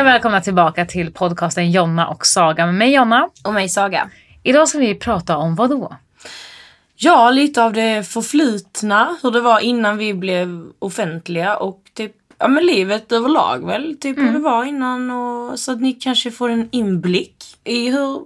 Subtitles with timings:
[0.00, 3.28] Och välkomna tillbaka till podcasten Jonna och Saga med mig Jonna.
[3.44, 4.10] Och mig Saga.
[4.42, 5.96] Idag ska vi prata om vad då?
[6.96, 12.48] Ja, lite av det förflutna, hur det var innan vi blev offentliga och typ, ja
[12.48, 16.48] men livet överlag väl, typ hur det var innan och så att ni kanske får
[16.48, 18.20] en inblick i hur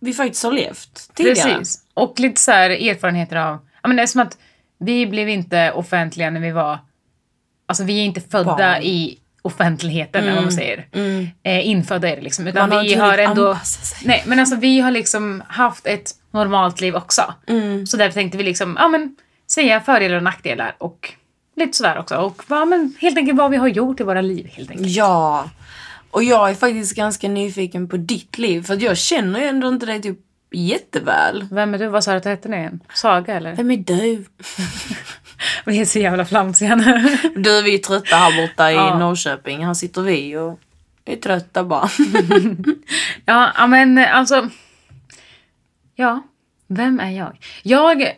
[0.00, 1.54] vi faktiskt har levt tidigare.
[1.54, 1.84] Precis.
[1.94, 3.58] Och lite så här erfarenheter av...
[3.82, 4.38] Ja, men det är som att
[4.78, 6.78] vi blev inte offentliga när vi var...
[7.66, 8.82] Alltså vi är inte födda Barn.
[8.82, 10.86] i offentligheten eller vad man säger.
[10.92, 11.28] Mm.
[11.42, 12.46] Eh, infödda är det liksom.
[12.46, 13.58] Utan Man har vi har ändå...
[14.04, 17.34] Nej men alltså vi har liksom haft ett normalt liv också.
[17.46, 17.86] Mm.
[17.86, 19.16] Så därför tänkte vi liksom, ja men
[19.50, 21.14] säga fördelar och nackdelar och
[21.56, 22.16] lite sådär också.
[22.16, 24.88] Och ja, men, helt enkelt vad vi har gjort i våra liv helt enkelt.
[24.88, 25.50] Ja.
[26.10, 29.68] Och jag är faktiskt ganska nyfiken på ditt liv för att jag känner ju ändå
[29.68, 30.18] inte dig typ
[30.50, 31.46] jätteväl.
[31.50, 31.86] Vem är du?
[31.86, 32.80] Vad sa du att du hette nu igen?
[32.94, 33.54] Saga eller?
[33.54, 34.24] Vem är du?
[35.64, 37.18] Vi är så jävla flamsiga nu.
[37.36, 38.98] Du, vi är trötta här borta i Ja.
[38.98, 39.66] Norrköping.
[39.66, 40.60] Här sitter vi och
[41.04, 41.88] är trötta bara.
[43.24, 44.48] ja, men alltså.
[45.94, 46.22] Ja,
[46.66, 47.36] vem är jag?
[47.62, 48.12] Jag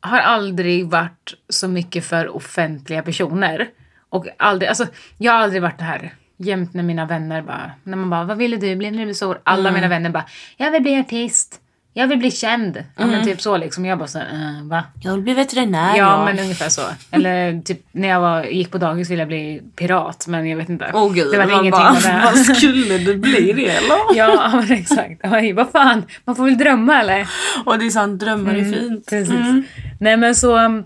[0.00, 3.68] har aldrig varit så mycket för offentliga personer.
[4.08, 4.86] Och aldrig, alltså,
[5.18, 8.36] jag har aldrig varit det här jämt när mina vänner bara, när man bara, vad
[8.36, 9.40] ville du bli när du blev stor?
[9.44, 10.24] Alla mina vänner bara,
[10.56, 11.60] jag vill bli artist.
[11.94, 12.84] Jag vill bli känd.
[12.96, 13.84] Ja, men typ så liksom.
[13.84, 14.84] Jag bara så här, uh, va?
[15.00, 15.96] Jag vill bli veterinär.
[15.96, 16.82] Ja, men ungefär så.
[17.10, 20.68] Eller typ när jag var, gick på dagis ville jag bli pirat, men jag vet
[20.68, 20.90] inte.
[20.94, 22.20] Åh gud, det var ingenting bara, med det.
[22.24, 23.96] vad skulle du bli det eller?
[24.14, 25.20] Ja, men exakt.
[25.24, 27.28] Oj, vad fan, man får väl drömma eller?
[27.64, 28.66] Och det är sant, drömmar Mm.
[28.68, 29.06] är fint.
[29.10, 29.66] Precis.
[30.00, 30.84] Nej men så, um,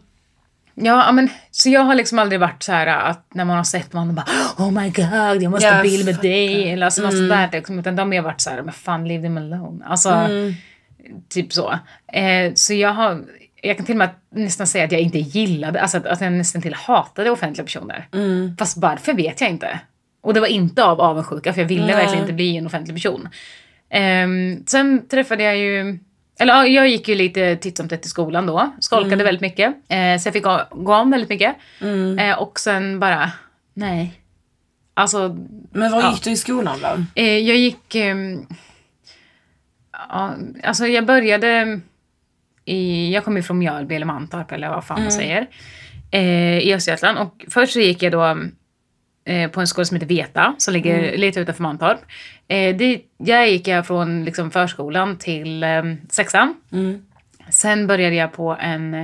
[0.75, 3.93] ja men så jag har liksom aldrig varit så här att när man har sett
[3.93, 4.27] någon och bara
[4.59, 7.79] Oh my god, jag måste ha bild med dig eller alltså något sånt där liksom.
[7.79, 9.85] Utan de har mer varit så här, men fan leave them alone.
[9.87, 10.09] Alltså,
[11.29, 11.79] typ så.
[12.13, 13.25] Eh, så jag har,
[13.63, 16.33] jag kan till och med nästan säga att jag inte gillade, alltså att, att jag
[16.33, 18.09] nästan till hatade offentliga personer.
[18.59, 19.81] Fast varför vet jag inte.
[20.21, 21.95] Och det var inte av avundsjuka för jag ville Nej.
[21.95, 23.29] verkligen inte bli en offentlig person.
[23.91, 25.99] Ehm, sen träffade jag ju
[26.39, 28.73] eller ja, jag gick ju lite titt som tätt i skolan då.
[28.81, 29.75] Skolkade väldigt mycket.
[29.89, 31.57] Eh, så jag fick gå, gå om väldigt mycket.
[32.19, 33.33] Eh, och sen bara,
[33.75, 34.13] nej.
[34.95, 35.37] Alltså,
[35.73, 36.11] Men var Ja.
[36.13, 37.23] gick du i skolan då?
[37.23, 37.95] eh, jag gick...
[37.95, 38.47] ehm,
[40.09, 41.81] ja, alltså jag började
[42.65, 43.13] i...
[43.15, 45.47] Jag kommer från Mjölby eller Mantorp eller vad fan man säger.
[46.11, 47.19] Eh, I Östergötland.
[47.19, 48.39] Och först så gick jag då
[49.25, 51.99] eh, på en skola som heter Veta, som ligger lite utanför Mantorp.
[52.49, 56.55] Eh, det, där gick jag från liksom, förskolan till eh, sexan.
[57.51, 58.95] Sen började jag på en,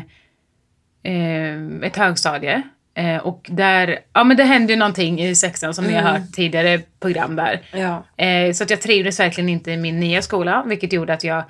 [1.03, 2.63] eh, ett högstadie.
[2.95, 6.33] Eh, och där, ja men det hände ju någonting i sexan som ni har hört
[6.33, 7.61] tidigare program där.
[7.73, 8.25] Ja.
[8.25, 11.45] Eh, så att jag trivdes verkligen inte i min nya skola, vilket gjorde att jag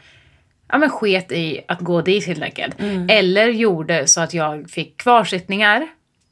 [0.72, 2.76] ja, men sket i att gå dit helt enkelt.
[3.08, 5.88] Eller gjorde så att jag fick kvarsittningar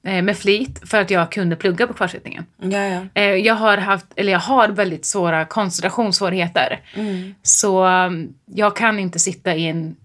[0.07, 2.47] eh, med flit för att jag kunde plugga på kvarsittningen.
[2.57, 3.01] Ja, ja.
[3.15, 6.81] Eh, jag har haft, eller jag har väldigt svåra koncentrationssvårigheter.
[7.43, 9.97] Så um, jag kan inte sitta i, en,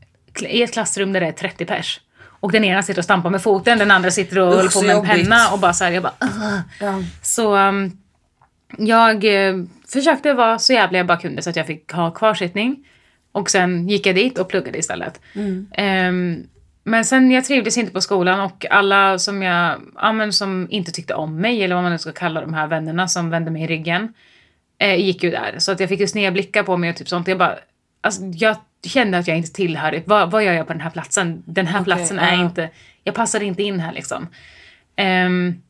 [0.42, 2.02] i ett klassrum där det är 30 pers.
[2.46, 4.96] Och den ena sitter och stampar med foten, den andra sitter och håller på med
[4.96, 7.04] en penna och bara så här, jag bara "Ugh." ja.
[7.22, 7.98] Så um,
[8.78, 9.56] jag eh,
[9.88, 12.86] försökte vara så jävla jag bara kunde så att jag fick ha kvarsittning.
[13.32, 15.22] Och sen gick jag dit och pluggade istället.
[15.74, 16.44] Ehm,
[16.84, 20.92] men sen jag trivdes inte på skolan och alla som jag, ja, men som inte
[20.92, 23.64] tyckte om mig eller vad man nu ska kalla de här vännerna som vände mig
[23.64, 24.14] i ryggen.
[24.78, 25.56] Eh, gick ju där.
[25.58, 27.28] Så att jag fick ju sneda blickar på mig och typ sånt.
[27.28, 27.56] Jag bara,
[28.02, 28.58] alltså jag
[28.90, 31.44] kände att jag inte tillhörde, vad, vad gör jag på den här platsen?
[31.46, 32.44] Den här Okej, platsen är ja.
[32.44, 32.70] inte,
[33.04, 34.28] jag passar inte in här liksom.
[34.96, 35.62] Ehm,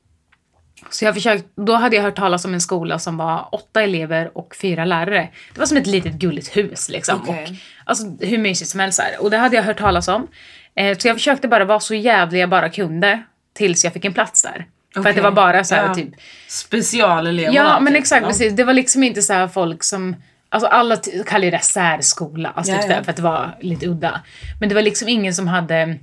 [0.90, 4.38] så jag försökte, då hade jag hört talas om en skola som var åtta elever
[4.38, 5.30] och fyra lärare.
[5.54, 7.22] Det var som ett litet gulligt hus liksom.
[7.22, 7.44] Okej.
[7.44, 7.50] Och,
[7.86, 9.00] alltså hur mysigt som helst.
[9.02, 9.24] här.
[9.24, 10.28] Och det hade jag hört talas om.
[10.76, 13.24] Eh, så jag försökte bara vara så jävlig jag bara kunde
[13.54, 14.66] tills jag fick en plats där.
[14.94, 15.96] För att det var bara så här Ja.
[15.96, 16.10] typ
[16.48, 18.28] Specialelever Ja, men typ, exakt.
[18.28, 18.54] Precis.
[18.54, 20.16] Det var liksom inte så här folk som...
[20.56, 20.98] Alltså alla
[21.46, 23.04] ju det särskola, alltså Ja, typ ja.
[23.04, 24.22] för att det var lite udda.
[24.60, 25.98] Men det var liksom ingen som hade...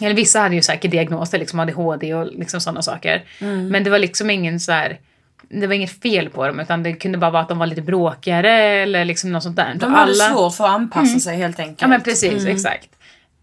[0.00, 3.24] Eller vissa hade ju säkert diagnoser, liksom ADHD och liksom sådana saker.
[3.40, 3.68] Mm.
[3.68, 5.00] Men det var liksom ingen så här...
[5.48, 7.82] Det var inget fel på dem, utan det kunde bara vara att de var lite
[7.82, 9.74] bråkigare eller liksom något sånt där.
[9.74, 11.82] De hade svårt för att anpassa sig helt enkelt.
[11.82, 12.88] Ja men precis, exakt.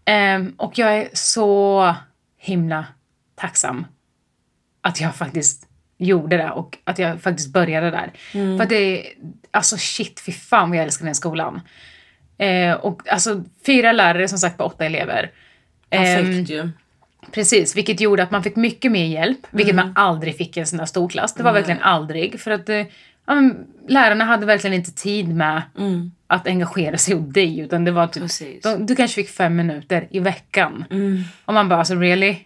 [0.04, 1.94] Ehm, och jag är så
[2.38, 2.86] himla
[3.34, 3.86] tacksam
[4.80, 5.66] att jag faktiskt
[5.98, 8.12] gjorde det och att jag faktiskt började där.
[8.32, 9.06] För att det,
[9.50, 11.60] alltså shit, fy fan vad jag älskar den skolan.
[12.38, 15.30] Eh, och alltså fyra lärare som sagt på åtta elever.
[15.90, 16.70] Ehm, Perfekt ju.
[17.32, 20.66] Precis, vilket gjorde att man fick mycket mer hjälp, vilket man aldrig fick i en
[20.66, 21.34] sån här stor klass.
[21.34, 22.40] Det var verkligen aldrig.
[22.40, 22.76] För att eh,
[23.26, 25.62] ja, men, lärarna hade verkligen inte tid med
[26.26, 27.58] att engagera sig åt dig.
[27.58, 30.84] Utan det var typ, de, du kanske fick fem minuter i veckan.
[31.44, 32.36] Och man bara, alltså really?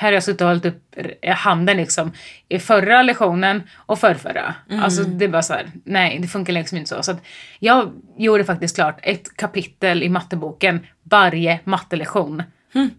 [0.00, 0.94] Här har jag suttit och hållit upp
[1.36, 2.12] handen liksom
[2.48, 4.54] i förra lektionen och förrförra.
[4.82, 7.02] Alltså det är bara så här, nej det funkar liksom inte så.
[7.02, 7.16] Så
[7.58, 12.42] jag gjorde faktiskt klart ett kapitel i matteboken varje mattelektion.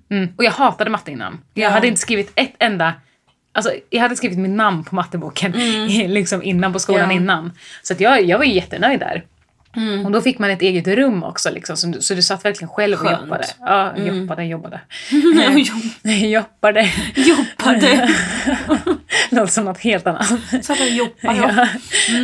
[0.09, 0.33] Mm.
[0.37, 1.39] Och jag hatade matte innan.
[1.53, 1.73] Jag Ja.
[1.73, 2.93] hade inte skrivit ett enda
[3.51, 5.51] Alltså, jag hade skrivit mitt namn på matteboken
[6.07, 7.15] liksom innan på skolan Ja.
[7.15, 7.51] innan.
[7.83, 9.23] Så jag, jag var jättenöjd där.
[10.05, 12.69] Och då fick man ett eget rum också, liksom, så, du, så du satt verkligen
[12.69, 13.21] själv och Skönt.
[13.21, 13.45] jobbade.
[13.59, 14.81] Ja, jobbade, jobbade.
[15.35, 15.59] Jag
[16.19, 16.89] jobbade.
[17.15, 18.09] jobbade.
[19.29, 20.27] Låter som något helt annat.
[20.61, 21.37] Satt och jobbade.
[21.39, 21.51] Ja.
[21.57, 21.67] Ja.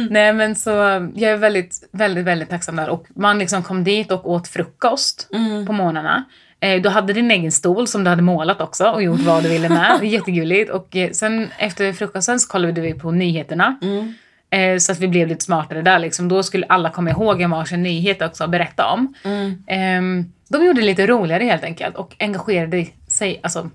[0.10, 0.70] Nej men så
[1.16, 2.90] jag är väldigt, väldigt, väldigt tacksam där.
[2.90, 5.28] Och man liksom kom dit och åt frukost
[5.68, 6.24] på morgnarna.
[6.60, 9.50] Eh, du hade din egen stol som du hade målat också och gjort vad du
[9.50, 10.00] ville med.
[10.04, 10.72] Jättegulligt.
[10.72, 13.78] Och eh, sen efter frukosten så kollade vi på nyheterna.
[14.56, 16.28] Eh, så att vi blev lite smartare där liksom.
[16.28, 19.14] Då skulle alla komma ihåg en varsin nyhet också och berätta om.
[19.68, 23.70] Ehm, de gjorde det lite roligare helt enkelt och engagerade sig alltså,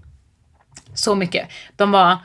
[0.94, 1.48] så mycket.
[1.76, 2.18] De var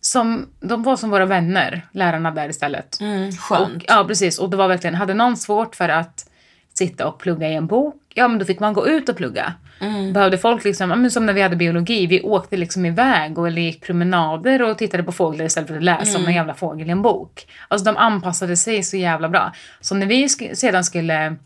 [0.00, 3.00] som, de var som våra vänner, lärarna där istället.
[3.00, 3.84] Mm, skönt.
[3.86, 4.38] Ja, precis.
[4.38, 6.30] Och det var verkligen, hade någon svårt för att
[6.74, 9.52] sitta och plugga i en bok, ja men då fick man gå ut och plugga.
[10.12, 13.80] Behövde folk liksom, som när vi hade biologi, vi åkte liksom iväg och eller gick
[13.86, 17.02] promenader och tittade på fåglar istället för att läsa om en jävla fågel i en
[17.02, 17.46] bok.
[17.68, 19.52] Alltså de anpassade sig så jävla bra.
[19.80, 21.36] Så när vi sk- sedan skulle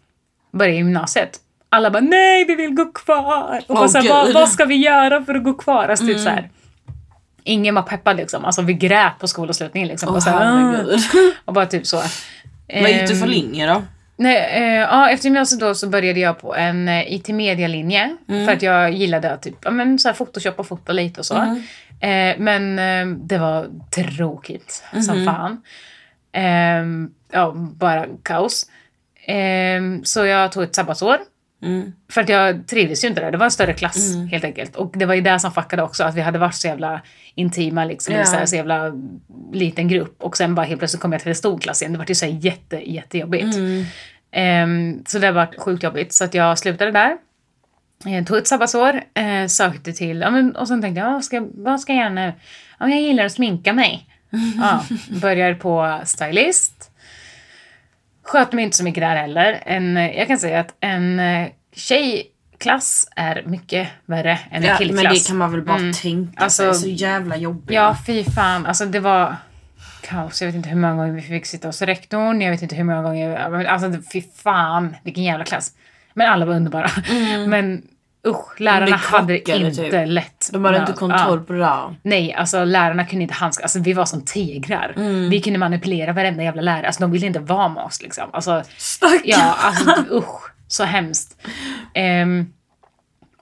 [0.52, 1.30] börja gymnasiet,
[1.68, 3.60] alla bara nej vi vill gå kvar.
[3.66, 5.88] Och bara, så här, vad, vad ska vi göra för att gå kvar?
[5.88, 6.50] Alltså, typ så här.
[7.44, 8.44] Ingen var peppad liksom.
[8.44, 10.08] Alltså vi grät på skolavslutningen liksom.
[10.08, 10.84] Åh och, så här,
[11.44, 11.96] och bara typ så.
[12.82, 13.82] Vad gick du för Ehm, linje då?
[14.18, 18.16] Nej, eh, ja, efter gymnasiet då så började jag på en eh, IT-media-linje.
[18.46, 21.26] För att jag gillade att typ, ja, men, så här, photoshop och fota lite och
[21.26, 21.34] så.
[22.00, 25.62] Eh, men eh, det var tråkigt som fan.
[26.32, 26.84] Eh,
[27.32, 28.66] ja, bara kaos.
[29.24, 31.18] Eh, så jag tog ett sabbatsår.
[31.62, 31.92] Mm.
[32.10, 33.30] För att jag trivdes ju inte där.
[33.30, 34.76] Det var en större klass helt enkelt.
[34.76, 36.04] Och det var ju det som fuckade också.
[36.04, 37.00] Att vi hade varit så jävla
[37.34, 38.14] intima liksom.
[38.14, 38.24] Ja.
[38.24, 38.92] Så, här, så jävla
[39.52, 40.22] liten grupp.
[40.22, 41.92] Och sen bara helt plötsligt kom jag till en stor klass igen.
[41.92, 43.56] Det var ju så här jätte, jättejobbigt.
[44.30, 46.12] Ehm, så det var sjukt jobbigt.
[46.12, 47.16] Så att jag slutade där.
[48.04, 49.02] Jag tog ett sabbatsår.
[49.14, 52.14] Eh, sökte till, ja, men, och sen tänkte jag, vad ska, vad ska jag göra
[52.14, 52.32] nu?
[52.78, 54.04] Ja, jag gillar att sminka mig.
[54.60, 54.84] Ja,
[55.20, 56.77] börjar på stylist.
[58.28, 59.62] Sköter mig inte så mycket där heller.
[59.66, 65.02] En, jag kan säga att en eh, tjejklass är mycket värre än en Ja, killklass.
[65.04, 66.82] men det kan man väl bara tänka Alltså, sig.
[66.82, 67.74] Så jävla jobbigt.
[67.74, 68.66] Ja, fy fan.
[68.66, 69.36] Alltså det var
[70.00, 70.40] kaos.
[70.42, 72.40] Jag vet inte hur många gånger vi fick sitta hos rektorn.
[72.40, 73.64] Jag vet inte hur många gånger...
[73.64, 75.72] Alltså fy fan, vilken jävla klass.
[76.14, 76.90] Men alla var underbara.
[77.46, 77.82] Men
[78.26, 79.92] usch, lärarna hade inte typ.
[80.06, 80.50] lätt.
[80.52, 81.96] De hade inte kontroll på det där.
[82.02, 83.62] Nej, alltså lärarna kunde inte handskas.
[83.62, 84.92] Alltså vi var som tigrar.
[84.96, 85.30] Mm.
[85.30, 86.86] Vi kunde manipulera varenda jävla lärare.
[86.86, 88.24] Alltså de ville inte vara med oss liksom.
[88.32, 89.20] Alltså, Stackarn.
[89.24, 90.52] Ja, alltså usch.
[90.68, 91.36] Så hemskt.
[91.94, 92.52] Ehm,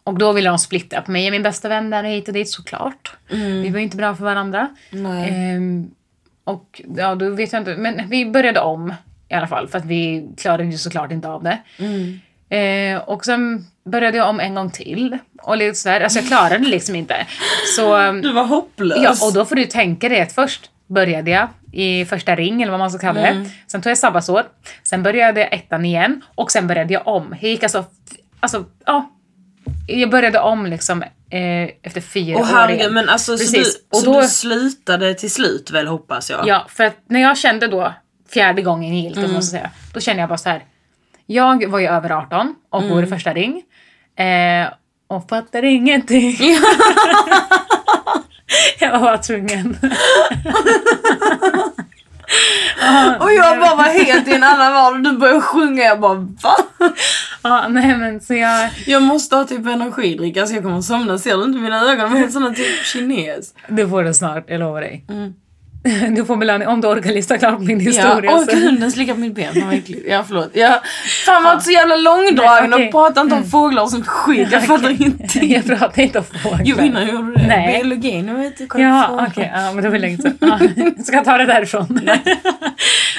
[0.04, 2.34] och då ville de splitta upp mig och min bästa vän där och hit och
[2.34, 3.16] dit såklart.
[3.28, 4.68] Vi var ju inte bra för varandra.
[4.90, 5.28] Nej.
[5.30, 5.90] Ehm,
[6.44, 7.76] och ja, då vet jag inte.
[7.76, 8.94] Men vi började om
[9.28, 11.58] i alla fall för att vi klarade ju såklart inte av det.
[12.48, 15.18] Eh, och sen började jag om en gång till.
[15.42, 16.00] Och lite sådär.
[16.00, 17.26] Alltså jag klarade det liksom inte.
[17.76, 18.98] Så, ehm, Du var hopplös.
[19.02, 22.70] Ja, och då får du tänka dig att först började jag i första ring, eller
[22.70, 23.50] vad man ska kalla det.
[23.66, 24.42] Sen tog jag sabbatsår.
[24.82, 26.22] Sen började jag ettan igen.
[26.34, 27.36] Och sen började jag om.
[27.40, 27.84] Jag gick alltså...
[28.40, 29.10] Alltså, ja.
[29.86, 32.94] Jag började om liksom eh, efter fyra Och år herregud, igen.
[32.94, 33.76] men alltså så, du, Precis.
[33.90, 36.46] Och så då- du slutade till slut väl hoppas jag?
[36.46, 37.92] Ja, för att när jag kände då
[38.32, 39.32] fjärde gången gillt, mm.
[39.32, 40.64] måste jag säga, då kände jag bara så här.
[41.26, 43.62] Jag var ju över 18 och bor i första ring.
[44.16, 44.68] Eh,
[45.08, 46.36] och fattar ingenting.
[48.80, 49.76] jag var tvungen.
[53.20, 55.82] Och jag bara var helt i en annan värld och du började sjunga.
[55.82, 56.56] Jag bara va?
[57.42, 58.70] ja, nej men så jag...
[58.86, 61.18] Jag måste ha typ energidricka så jag kommer att somna.
[61.18, 62.10] Ser du inte mina ögon?
[62.10, 63.54] De är helt såna typ kines.
[63.68, 65.04] Du får det snart, jag lovar dig.
[66.10, 68.30] Du får belöning om du orkar lista klart min historia.
[68.30, 68.56] Ja, så.
[68.56, 69.52] hunden slickar på mitt ben.
[69.54, 69.82] Vad.
[70.08, 70.50] Ja förlåt.
[70.52, 70.80] Jag,
[71.26, 72.86] fan var så jävla långdragen okej.
[72.86, 74.48] och pratade inte om fåglar och sånt skit.
[74.52, 75.06] Jag fattar Okej.
[75.06, 75.38] inte.
[75.46, 76.62] jag pratar inte om fåglar.
[76.64, 77.46] Jo innan gjorde du det.
[77.46, 77.82] Nej.
[77.82, 78.64] Biologi, nu vet du.
[78.64, 79.26] Ja, fåglar.
[79.30, 79.52] okej.
[79.54, 80.38] ja, men det var länge sedan.
[80.40, 80.58] Ja,
[81.04, 82.00] ska jag ta det därifrån?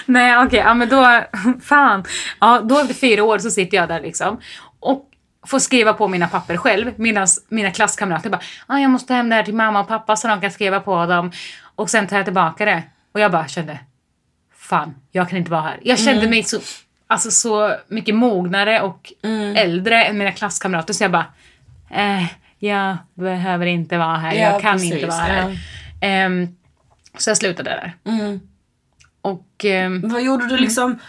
[0.05, 0.59] Nej, okej.
[0.59, 1.21] ja, men då...
[1.63, 2.03] Fan.
[2.39, 4.39] Ja, då efter fyra år så sitter jag där liksom.
[4.79, 5.03] Och
[5.47, 6.93] får skriva på mina papper själv.
[6.95, 10.27] Medan mina klasskamrater bara ah, jag måste hem det här till mamma och pappa så
[10.27, 11.31] de kan skriva på dem.
[11.77, 12.83] Och sen tar jag tillbaka det.
[13.11, 13.79] Och jag bara kände,
[14.55, 15.79] fan, jag kan inte vara här.
[15.81, 16.59] Jag kände mig så,
[17.07, 19.13] alltså, så mycket mognare och
[19.55, 21.25] äldre än mina klasskamrater så jag bara,
[21.91, 22.25] eh,
[22.59, 24.33] jag behöver inte vara här.
[24.33, 25.57] Ja, jag kan precis, inte vara här.
[26.01, 26.47] Ehm,
[27.17, 27.93] så jag slutade där.
[28.13, 28.39] Mm.
[29.21, 30.99] Och ehm, Vad gjorde du liksom,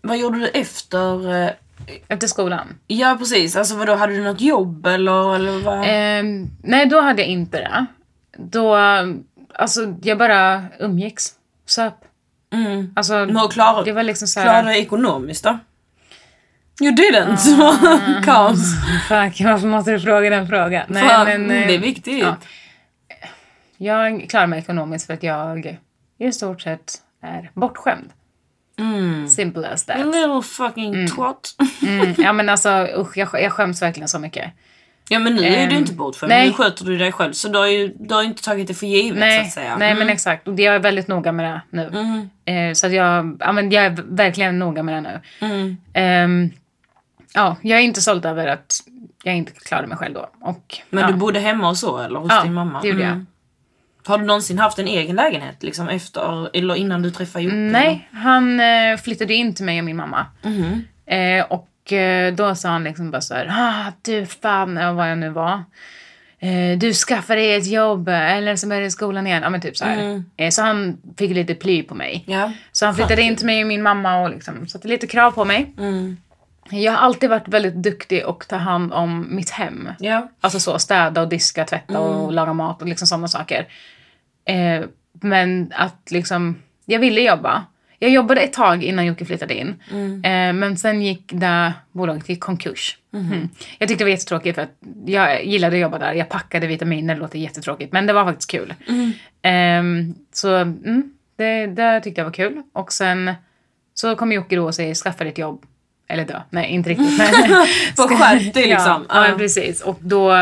[0.00, 1.42] vad gjorde du efter?
[1.44, 1.50] eh,
[2.08, 2.66] efter skolan.
[2.86, 5.82] Ja precis, alltså vadå, hade du något jobb eller, eller vad?
[5.86, 7.86] Ehm, nej, då hade jag inte det.
[8.38, 8.76] då,
[9.54, 11.32] alltså jag bara umgicks.
[11.66, 11.94] Söp.
[12.52, 12.92] Mm.
[12.96, 14.72] Alltså, hur klarar det var liksom så Klarar här.
[14.74, 15.58] du ekonomiskt då?
[16.80, 17.36] You didn't.
[18.24, 18.58] Kaos.
[19.08, 20.86] Fuck, varför måste du fråga den frågan?
[20.88, 22.18] Nej, Fan, men, eh, det är viktigt.
[22.24, 22.36] ja.
[23.76, 25.78] Jag klarar mig ekonomiskt för att jag
[26.18, 28.10] i stort sett är bortskämd.
[28.78, 29.28] Mm.
[29.28, 29.98] Simple as that.
[29.98, 31.54] little fucking twat.
[31.82, 32.14] Mm.
[32.18, 34.52] Ja men alltså usch, jag, jag skäms verkligen så mycket.
[35.08, 36.46] Ja men nu är du Ehm, inte nej.
[36.46, 37.32] Nu sköter du dig själv.
[37.32, 39.76] Så du har ju du har inte tagit det för givet så Nej, att säga.
[39.76, 39.98] nej Mm.
[39.98, 40.48] men exakt.
[40.48, 41.88] Och jag är väldigt noga med det nu.
[41.98, 42.28] Mm.
[42.70, 45.20] Eh, så att jag, ja, men jag är verkligen noga med det nu.
[45.46, 45.76] Mm.
[45.92, 46.50] Ehm,
[47.34, 48.80] ja, jag är inte stolt över att
[49.24, 50.28] jag inte klarade mig själv då.
[50.40, 51.08] Och, Men ja.
[51.10, 52.80] du bodde hemma och så eller hos Ja, din mamma?
[52.80, 53.10] det gjorde jag.
[53.12, 53.26] Mm.
[54.06, 57.56] Har du någonsin haft en egen lägenhet liksom efter eller innan du träffade Jocke?
[57.56, 60.26] Nej, han eh, flyttade in till mig och min mamma.
[60.42, 60.84] Mhm.
[61.06, 61.73] Eh, och eh,
[62.36, 65.62] då sa han liksom bara så här, ah, du fan, vad jag nu var.
[66.44, 69.42] Eh, du skaffar dig ett jobb eller så börjar du skolan igen.
[69.42, 69.84] Ja men typ så.
[69.84, 70.24] Mm.
[70.36, 72.24] Eh, så han fick lite ply på mig.
[72.26, 72.52] Ja.
[72.72, 75.44] Så han flyttade in till mig och min mamma och liksom satte lite krav på
[75.44, 75.74] mig.
[75.78, 76.16] Mm.
[76.70, 79.88] Jag har alltid varit väldigt duktig och ta hand om mitt hem.
[79.98, 80.28] Ja.
[80.40, 83.68] Alltså så, städa och diska, tvätta och laga mat och liksom sådana saker.
[84.44, 87.64] Eh, men att liksom, jag ville jobba.
[88.04, 89.68] Jag jobbade ett tag innan Jocke flyttade in.
[90.24, 92.98] Eh, men sen gick det bolaget i konkurs.
[93.14, 93.48] Mm.
[93.78, 96.12] Jag tyckte det var jättetråkigt för att jag gillade att jobba där.
[96.12, 97.92] Jag packade vitaminer, det låter jättetråkigt.
[97.92, 98.74] Men det var faktiskt kul.
[99.42, 99.82] Eh,
[100.32, 102.62] så mm, det, det tyckte jag var kul.
[102.72, 103.32] Och sen
[103.94, 105.62] så kom Jocke då och säger skaffa dig ett jobb.
[106.08, 106.40] Eller dö.
[106.50, 107.18] Nej, inte riktigt.
[107.18, 107.28] Men
[107.96, 109.06] Få skärp dig liksom.
[109.08, 109.38] Ja, ja, Ja.
[109.38, 109.80] precis.
[109.80, 110.32] Och då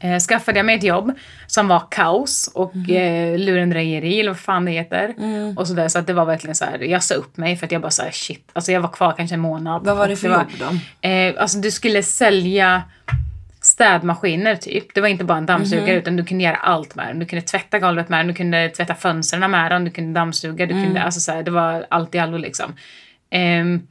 [0.00, 1.12] eh, skaffade jag mig ett jobb
[1.46, 2.96] som var kaos och Mhm.
[2.96, 5.14] eh, lurendrejeri eller vad fan det heter.
[5.18, 5.58] Mm.
[5.58, 7.66] Och så, där, så att det var verkligen så här, jag sa upp mig för
[7.66, 8.50] att jag bara så här, shit.
[8.52, 9.84] Alltså jag var kvar kanske en månad.
[9.84, 11.08] Vad var det för jobb då?
[11.08, 12.82] Eh, alltså du skulle sälja
[13.60, 14.94] städmaskiner typ.
[14.94, 15.98] Det var inte bara en dammsugare Mhm.
[15.98, 17.18] utan du kunde göra allt med den.
[17.18, 20.66] Du kunde tvätta golvet med den, du kunde tvätta fönstren med den, du kunde dammsuga,
[20.66, 20.84] du Mm.
[20.84, 22.74] kunde, alltså så här, det var allt i allo liksom.
[23.30, 23.82] Ehm,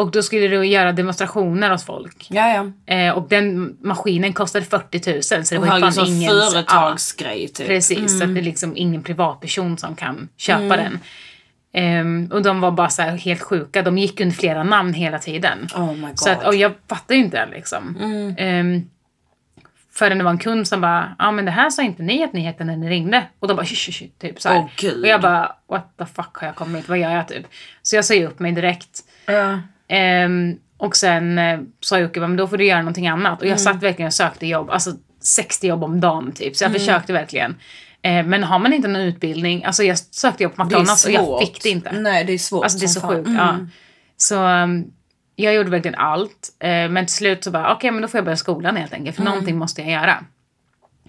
[0.00, 2.26] och då skulle du göra demonstrationer hos folk.
[2.30, 2.94] Ja, ja.
[2.94, 6.30] Eh, och den maskinen kostade 40 000 så det Och var ju fan ingen...
[6.30, 7.66] företagsgrej typ.
[7.66, 10.98] Precis, så att det är liksom ingen privatperson som kan köpa den.
[11.72, 15.18] Ehm, och de var bara så här helt sjuka, de gick under flera namn hela
[15.18, 15.68] tiden.
[15.74, 16.18] Oh my god.
[16.18, 17.96] Så att, och jag fattar ju inte det liksom.
[18.38, 18.90] Um,
[19.92, 22.24] förrän det var en kund som bara, ja ah, men det här sa inte ni
[22.24, 23.26] att ni hette när ni ringde.
[23.38, 25.00] Och de bara, shh, typ så gud.
[25.00, 27.46] och jag bara, what the fuck har jag kommit, vad gör jag typ?
[27.82, 29.00] Så jag sa ju upp mig direkt.
[29.26, 29.58] Ja.
[29.90, 33.40] Ehm, och sen eh, sa Jocke, men då får du göra någonting annat.
[33.42, 36.56] Och jag satt verkligen och sökte jobb, alltså 60 jobb om dagen typ.
[36.56, 37.56] Så jag försökte verkligen.
[38.02, 41.40] Eh, men har man inte någon utbildning, alltså jag sökte jobb på McDonalds och jag
[41.40, 41.92] fick det inte.
[41.92, 43.10] Nej, det är svårt Alltså det är så fan.
[43.10, 43.28] sjukt.
[43.28, 43.38] Mm.
[43.38, 43.58] Ja.
[44.16, 44.92] Så um,
[45.36, 46.48] jag gjorde verkligen allt.
[46.58, 49.16] Eh, men till slut så bara, okej men då får jag börja skolan helt enkelt.
[49.16, 50.24] För någonting måste jag göra.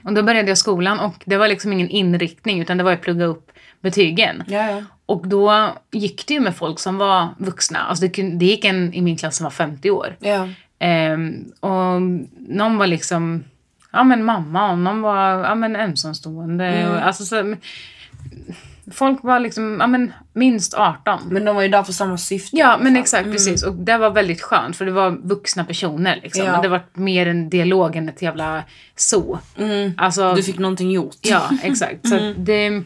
[0.04, 3.02] Och då började jag skolan och det var liksom ingen inriktning utan det var att
[3.02, 3.51] plugga upp
[3.82, 4.44] betygen.
[4.48, 4.84] Ja, ja.
[5.06, 7.80] Och då gick det ju med folk som var vuxna.
[7.80, 10.16] Alltså det, det gick en i min klass som var 50 år.
[10.20, 10.48] Ja.
[10.80, 12.02] Ehm, och
[12.50, 13.44] någon var liksom,
[13.92, 16.90] ja men mamma och någon var ja, men ensamstående.
[16.90, 17.56] Och, alltså, så,
[18.92, 21.20] folk var liksom, ja men minst 18.
[21.26, 22.58] Men de var ju där för samma syfte.
[22.58, 23.64] Ja, men exakt precis.
[23.64, 26.46] Och det var väldigt skönt för det var vuxna personer liksom.
[26.46, 26.52] Ja.
[26.52, 28.64] Men det var mer en dialog än ett jävla
[28.96, 29.40] zoo.
[29.58, 29.92] Mm.
[29.98, 31.18] Alltså, Du fick någonting gjort.
[31.22, 32.10] ja exakt.
[32.10, 32.84] Så att det,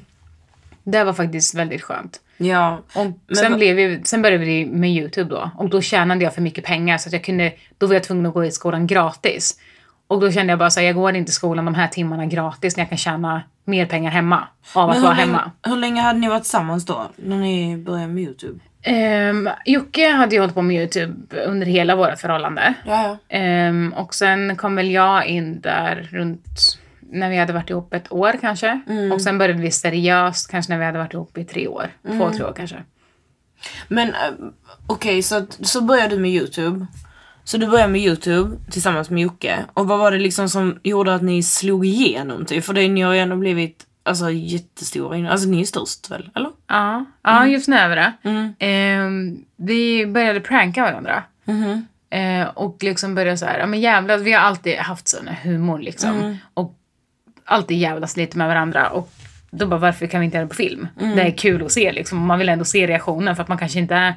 [0.85, 2.19] det var faktiskt väldigt skönt.
[2.37, 2.79] Ja.
[2.95, 5.51] Och sen, vad- blev vi, sen började vi med YouTube då.
[5.57, 8.25] Och då tjänade jag för mycket pengar så att jag kunde, då var jag tvungen
[8.25, 9.59] att gå i skolan gratis.
[10.07, 12.25] Och då kände jag bara så här, jag går inte i skolan de här timmarna
[12.25, 15.37] gratis när jag kan tjäna mer pengar hemma av att Men vara hur, hemma.
[15.37, 17.11] länge, hur länge hade ni varit tillsammans då?
[17.15, 18.59] När ni började med YouTube?
[19.29, 22.73] Um, Jocke hade ju hållit på med YouTube under hela vårt förhållande.
[22.85, 23.37] Ja, ja.
[23.37, 26.79] Ehm, och sen kom väl jag in där runt
[27.15, 28.81] när vi hade varit ihop ett år kanske.
[29.13, 31.87] Och sen började vi seriöst kanske när vi hade varit ihop i tre år.
[32.17, 32.83] Två, tre år kanske.
[33.87, 34.15] Men äh,
[34.87, 36.85] okej, så, att- så började du med YouTube.
[37.43, 39.65] Så du började med YouTube tillsammans med Jocke.
[39.73, 42.45] Och vad var det liksom som gjorde att ni slog igenom?
[42.45, 42.63] Typ?
[42.63, 45.31] För det, ni har ju ändå blivit alltså, jättestora.
[45.31, 46.29] Alltså ni är störst väl?
[46.35, 46.49] Eller?
[46.67, 48.13] Ja, ja just nu är vi det.
[48.23, 48.53] Mm.
[48.59, 51.23] Ehm, vi började pranka varandra.
[51.45, 51.87] Mhm.
[52.09, 55.79] Eh, och liksom började så här, ja men jävlar, vi har alltid haft sån humor
[55.79, 56.09] liksom.
[56.19, 56.37] Mm.
[56.53, 56.73] Och
[57.45, 58.89] alltid jävlas lite med varandra.
[58.89, 59.11] Och
[59.51, 60.87] då bara, varför kan vi inte göra det på film?
[61.01, 61.15] Mm.
[61.15, 62.19] Det är kul att se liksom.
[62.19, 64.13] Man vill ändå se reaktionen för att man kanske inte...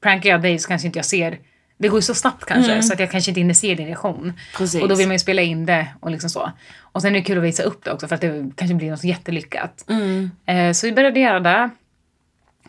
[0.00, 1.38] Prankar jag dig så kanske inte jag ser...
[1.78, 4.22] Det går ju så snabbt kanske så att jag kanske inte hinner se din reaktion.
[4.22, 4.34] Mm.
[4.56, 4.82] Precis.
[4.82, 6.52] Och då vill man ju spela in det och liksom så.
[6.78, 8.90] Och sen är det kul att visa upp det också för att det kanske blir
[8.90, 9.84] något jättelyckat.
[9.88, 10.30] Mm.
[10.46, 11.70] Eh, så vi började göra det.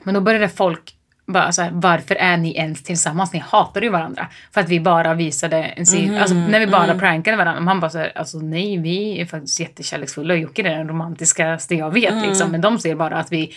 [0.04, 3.34] Men då började folk bara så här, varför är ni ens tillsammans?
[3.34, 4.28] Ni hatar ju varandra.
[4.52, 7.00] För att vi bara visade en sida, Mhm, alltså när vi bara mm.
[7.00, 7.64] prankade varandra.
[7.64, 11.76] Han bara så här, alltså nej, vi är faktiskt jättekärleksfulla och Jocke är den romantiskaste
[11.76, 12.52] jag vet liksom.
[12.52, 13.54] Men de ser bara att vi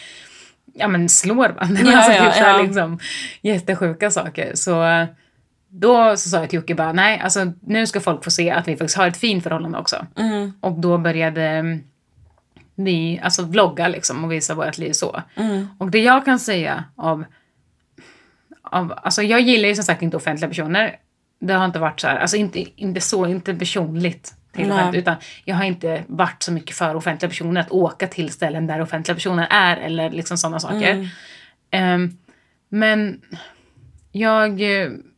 [0.75, 1.81] ja, men slår varandra.
[1.81, 1.93] Mm.
[1.93, 2.63] Ja, alltså, ja, typ ja.
[2.63, 2.99] liksom,
[3.41, 4.55] jättesjuka saker.
[4.55, 5.07] Så
[5.69, 8.69] då så sa jag till Jocke bara, nej, alltså nu ska folk få se att
[8.69, 10.07] vi faktiskt har ett fint förhållande också.
[10.17, 10.53] Mm.
[10.61, 11.81] Och då började mm,
[12.75, 15.23] vi alltså vlogga liksom och visa vårt liv så.
[15.35, 15.69] Mm.
[15.79, 17.25] Och det jag kan säga av,
[18.71, 20.97] av, alltså jag gillar ju som sagt inte offentliga personer.
[21.41, 24.77] Det har inte varit så här, alltså inte, inte så, inte personligt till Nej.
[24.77, 28.67] offentligt, utan jag har inte varit så mycket för offentliga personer, att åka till ställen
[28.67, 30.93] där offentliga personer är eller liksom sådana saker.
[30.93, 31.07] Mm.
[31.71, 32.19] Ehm,
[32.69, 33.21] men
[34.13, 34.63] jag,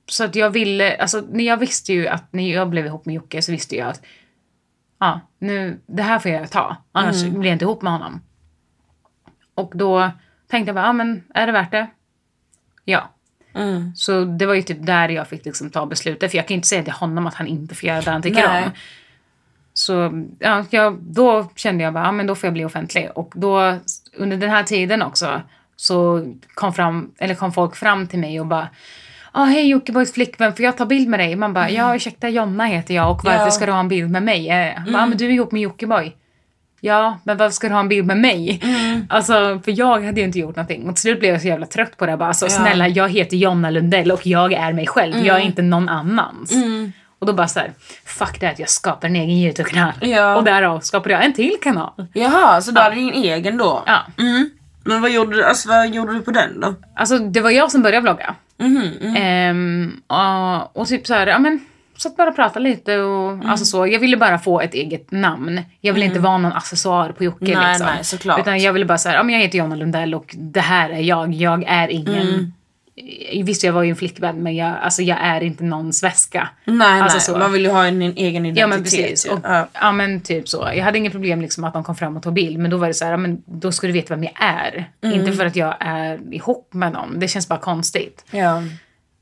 [0.07, 3.15] så att jag ville, alltså när jag visste ju att när jag blev ihop med
[3.15, 4.03] Jocke så visste jag att
[5.01, 8.21] ja, nu, det här får jag ta, annars blir jag inte ihop med honom.
[9.55, 10.11] Och då
[10.49, 11.87] tänkte jag bara, ja men är det värt det?
[12.85, 13.15] Ja.
[13.59, 13.93] Mm.
[13.97, 16.57] Så det var ju typ där jag fick liksom ta beslutet, för jag kan ju
[16.57, 18.65] inte säga till honom att han inte får göra det han tycker Nej.
[18.65, 18.71] om.
[19.75, 23.09] Så ja, jag, då kände jag bara, ja men då får jag bli offentlig.
[23.15, 23.77] Och då,
[24.17, 25.41] under den här tiden också,
[25.77, 28.69] så kom, fram, eller kom folk fram till mig och bara
[29.35, 31.37] Ja, hej Jockibois flickvän, får jag ta bild med dig?
[31.37, 33.51] Man bara, ja ursäkta Jonna heter jag och varför Ja.
[33.51, 34.49] ska du ha en bild med mig?
[34.77, 36.13] Han bara, "Ja, men du är ihop med Jockiboi.
[36.81, 38.61] Ja, men varför ska du ha en bild med mig?
[39.09, 40.89] Alltså, för jag hade ju inte gjort någonting.
[40.89, 42.17] Och till slut blev jag så jävla trött på det.
[42.17, 42.51] Bara, alltså, Ja.
[42.51, 45.27] snälla, jag heter Jonna Lundell och jag är mig själv.
[45.27, 46.53] Jag är inte någon annans.
[47.19, 47.73] Och då bara så här,
[48.05, 49.93] fuck det att jag skapar en egen YouTube-kanal.
[50.01, 50.37] Ja.
[50.37, 52.07] Och därav skapade jag en till kanal.
[52.13, 53.83] Jaha, så du hade din egen då?
[53.87, 53.99] Ja.
[54.19, 54.51] Mm.
[54.85, 56.75] Men vad gjorde, du, alltså, vad gjorde du på den då?
[56.97, 58.35] Alltså, det var jag som började vlogga.
[58.61, 59.17] Mhm, mm.
[59.17, 61.61] Ehm, och, och typ så här, ja men
[61.99, 63.47] satt bara och pratade lite och Mm.
[63.51, 63.87] alltså så.
[63.87, 65.61] Jag ville bara få ett eget namn.
[65.81, 67.87] Jag ville inte vara någon accessoar på Jocke Nej, liksom.
[67.95, 68.41] nej, såklart.
[68.41, 71.01] Utan jag ville bara säga, ja men jag heter Jonna Lundell och det här är
[71.01, 71.35] jag.
[71.35, 72.29] Jag är ingen...
[72.29, 72.53] Mm.
[73.45, 76.49] Visst jag var ju en flickvän men jag, alltså, jag är inte någons väska.
[76.65, 77.23] Nej, Alltså nej.
[77.25, 77.39] så.
[77.39, 78.61] Man vill ju ha en, en egen identitet.
[78.61, 79.25] Ja men precis.
[79.25, 79.69] Och, Ja.
[79.73, 79.93] ja.
[79.93, 80.69] men typ så.
[80.75, 82.87] Jag hade inget problem liksom att de kom fram och tog bild men då var
[82.89, 84.91] det så här, ja, men då ska du veta vem jag är.
[85.05, 85.21] Mm.
[85.21, 87.21] Inte för att jag är ihop med någon.
[87.21, 88.25] Det känns bara konstigt.
[88.31, 88.63] Ja.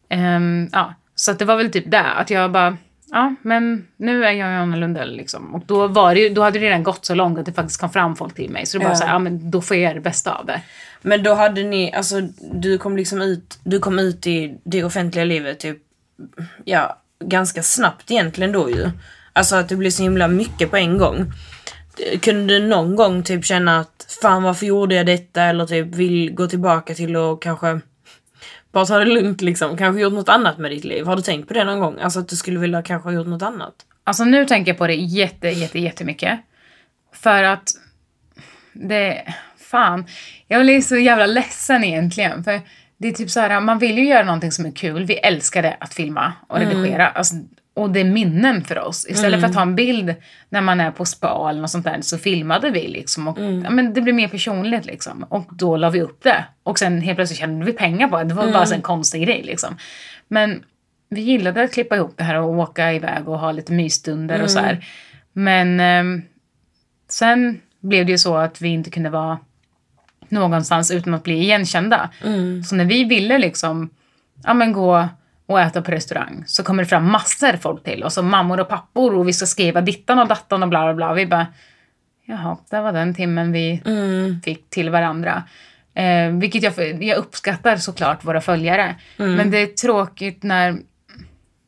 [0.09, 2.77] Ehm, ja, så det var väl typ det, att jag bara,
[3.11, 5.55] ja men nu är jag Jonna Lundell liksom.
[5.55, 7.81] Och då, var det, ju- då hade det redan gått så långt att det faktiskt
[7.81, 8.67] kom fram folk till mig.
[8.67, 8.97] Så det var Ja.
[8.97, 10.61] så här, ja men då får jag göra det bästa av det.
[11.03, 12.21] Men då hade ni, alltså
[12.53, 15.79] du kom liksom ut, du kom ut i det offentliga livet typ,
[16.65, 18.91] ja, ganska snabbt egentligen då ju.
[19.33, 21.33] Alltså att det blev så himla mycket på en gång.
[22.21, 26.35] Kunde du någon gång typ känna att fan varför gjorde jag detta eller typ vill
[26.35, 27.81] gå tillbaka till och kanske
[28.77, 31.07] bara ta det lugnt liksom, kanske gjort något annat med ditt liv.
[31.07, 32.01] Har du tänkt på det någon gång?
[32.01, 33.75] Alltså att du skulle vilja kanske ha gjort något annat?
[34.05, 36.41] Alltså nu tänker jag på det jätte, jätte, jättemycket.
[37.13, 37.69] För att
[38.73, 40.07] det, fan,
[40.49, 42.45] jag blir så jävla ledsen egentligen.
[42.45, 42.61] För
[42.97, 45.05] det är typ så här, man vill ju göra någonting som är kul.
[45.05, 47.09] Vi älskade att filma och redigera.
[47.09, 47.35] Alltså,
[47.77, 49.07] och det är minnen för oss.
[49.09, 50.15] Istället för att ta en bild
[50.49, 53.29] när man är på spa eller något sånt där så filmade vi liksom.
[53.29, 55.23] Och, ja, men det blir mer personligt liksom.
[55.23, 56.45] Och då la vi upp det.
[56.63, 58.25] Och sen helt plötsligt tjänade vi pengar på det.
[58.25, 59.77] Det var bara så en konstig grej liksom.
[60.29, 60.63] Men
[61.09, 64.51] vi gillade att klippa ihop det här och åka iväg och ha lite mysstunder och
[64.51, 64.85] så här.
[65.33, 66.23] Men ehm,
[67.09, 69.39] sen blev det ju så att vi inte kunde vara
[70.29, 72.11] någonstans utan att bli igenkända.
[72.69, 73.91] Så när vi ville liksom
[74.45, 75.09] ja, men gå
[75.47, 78.69] och äta på restaurang så kommer det fram massor folk till oss och mammor och
[78.69, 81.15] pappor och vi ska skriva dittan och dattan och bla bla bla.
[81.15, 81.47] Vi bara,
[82.25, 83.83] jaha, det var den timmen vi
[84.45, 85.43] fick till varandra.
[85.95, 88.97] Eh, vilket jag, jag uppskattar såklart våra följare.
[89.37, 90.79] Men det är tråkigt när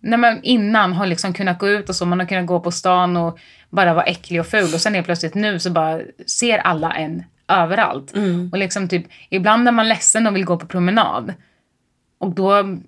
[0.00, 2.70] när man innan har liksom kunnat gå ut och så, man har kunnat gå på
[2.70, 3.38] stan och
[3.70, 7.22] bara vara äcklig och ful och sen helt plötsligt nu så bara ser alla en
[7.48, 8.12] överallt.
[8.52, 11.34] Och liksom typ, ibland är man ledsen och vill gå på promenad.
[12.18, 12.78] Och då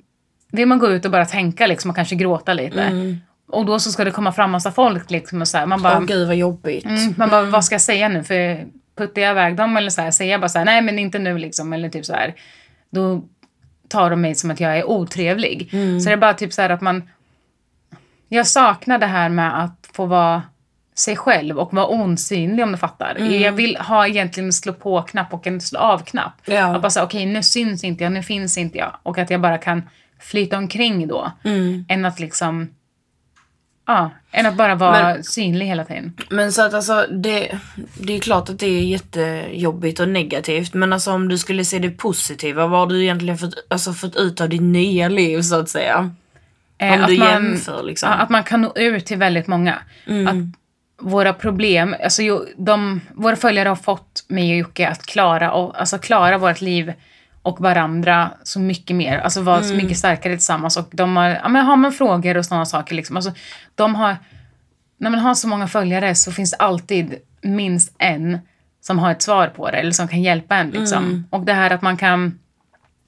[0.51, 3.17] vill man gå ut och bara tänka liksom och kanske gråta lite.
[3.49, 5.99] Och då så ska det komma fram massa folk liksom och så här, man bara,
[5.99, 6.85] Åh gud vad jobbigt.
[6.85, 8.25] mm, man bara vad ska jag säga nu?
[8.25, 10.99] För puttar jag iväg dem eller så här, säger jag bara så här, nej men
[10.99, 12.35] inte nu liksom eller typ så här.
[12.91, 13.23] Då
[13.89, 15.71] tar de mig som att jag är otrevlig.
[16.03, 17.11] Så det är bara typ så här att man...
[18.29, 20.43] Jag saknar det här med att få vara
[20.95, 23.19] sig själv och vara osynlig om du fattar.
[23.19, 26.33] Jag vill ha egentligen en slå på-knapp och en slå av-knapp.
[26.45, 26.75] Ja.
[26.77, 28.97] Att bara säga okej nu syns inte jag, nu finns inte jag.
[29.03, 29.83] Och att jag bara kan
[30.21, 31.33] flyta omkring då.
[31.89, 32.69] Än att liksom...
[33.87, 36.13] Ja, än att bara vara synlig hela tiden.
[36.31, 37.59] Men så att alltså det,
[38.01, 40.75] det är klart att det är jättejobbigt och negativt.
[40.75, 44.17] Men alltså om du skulle se det positiva, vad har du egentligen fått, alltså, fått
[44.17, 46.11] ut av ditt nya liv så att säga?
[46.79, 48.11] Eh, Om att du man- jämför liksom.
[48.13, 49.79] Att man kan nå ut till väldigt många.
[50.29, 50.37] Att
[51.07, 52.23] våra problem, alltså
[52.57, 56.93] de, våra följare har fått mig och Jocke att klara, och, alltså klara vårt liv
[57.43, 59.19] och varandra så mycket mer.
[59.19, 60.77] Alltså vara så mycket starkare tillsammans.
[60.77, 63.33] Och de har, ja, men har man frågor och sådana saker, liksom, alltså,
[63.75, 64.17] de har,
[64.99, 68.39] när man har så många följare så finns det alltid minst en
[68.81, 70.71] som har ett svar på det eller som kan hjälpa en.
[70.71, 71.29] Liksom.
[71.31, 72.39] Och det här att man kan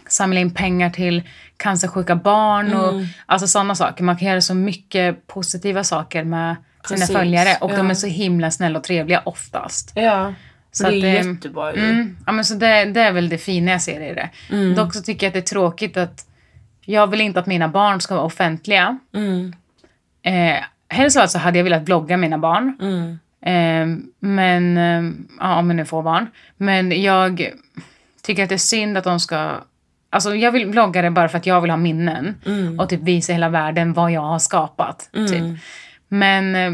[0.07, 1.23] samla in pengar till
[1.57, 4.05] cancersjuka barn och alltså sådana saker.
[4.05, 6.57] Man kan göra så mycket positiva saker med
[6.89, 7.91] sina Precis, följare och de ja.
[7.91, 9.93] är så himla snälla och trevliga oftast.
[9.95, 10.35] Ja.
[10.73, 11.85] Så det är att, jättebra ju.
[11.85, 14.31] Mm, ja, men så det, det är väl det fina jag ser i det.
[14.51, 14.75] Mm.
[14.75, 16.27] Dock så tycker jag att det är tråkigt att
[16.85, 18.99] jag vill inte att mina barn ska vara offentliga.
[19.15, 19.53] Mm.
[20.23, 22.79] Eh, helst av allt så hade jag velat vlogga mina barn.
[22.81, 23.19] Mm.
[23.43, 26.27] Eh, men, eh, ja, om jag nu får barn.
[26.57, 27.51] Men jag
[28.23, 29.51] tycker att det är synd att de ska...
[30.11, 32.35] Alltså jag vill vlogga det bara för att jag vill ha minnen.
[32.47, 32.81] Mm.
[32.81, 35.11] Och typ visa hela världen vad jag har skapat.
[35.13, 35.59] Typ.
[36.09, 36.73] Men eh,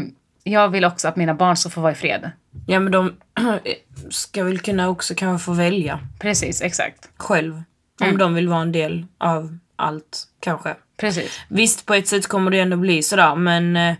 [0.49, 2.31] jag vill också att mina barn ska få vara i fred.
[2.67, 3.15] Ja men de
[4.09, 7.09] ska väl kunna också kanske få välja Precis, exakt.
[7.17, 7.63] själv.
[8.01, 10.75] Om de vill vara en del av allt kanske.
[10.97, 11.39] Precis.
[11.47, 13.95] Visst på ett sätt kommer det ändå bli sådär men eh,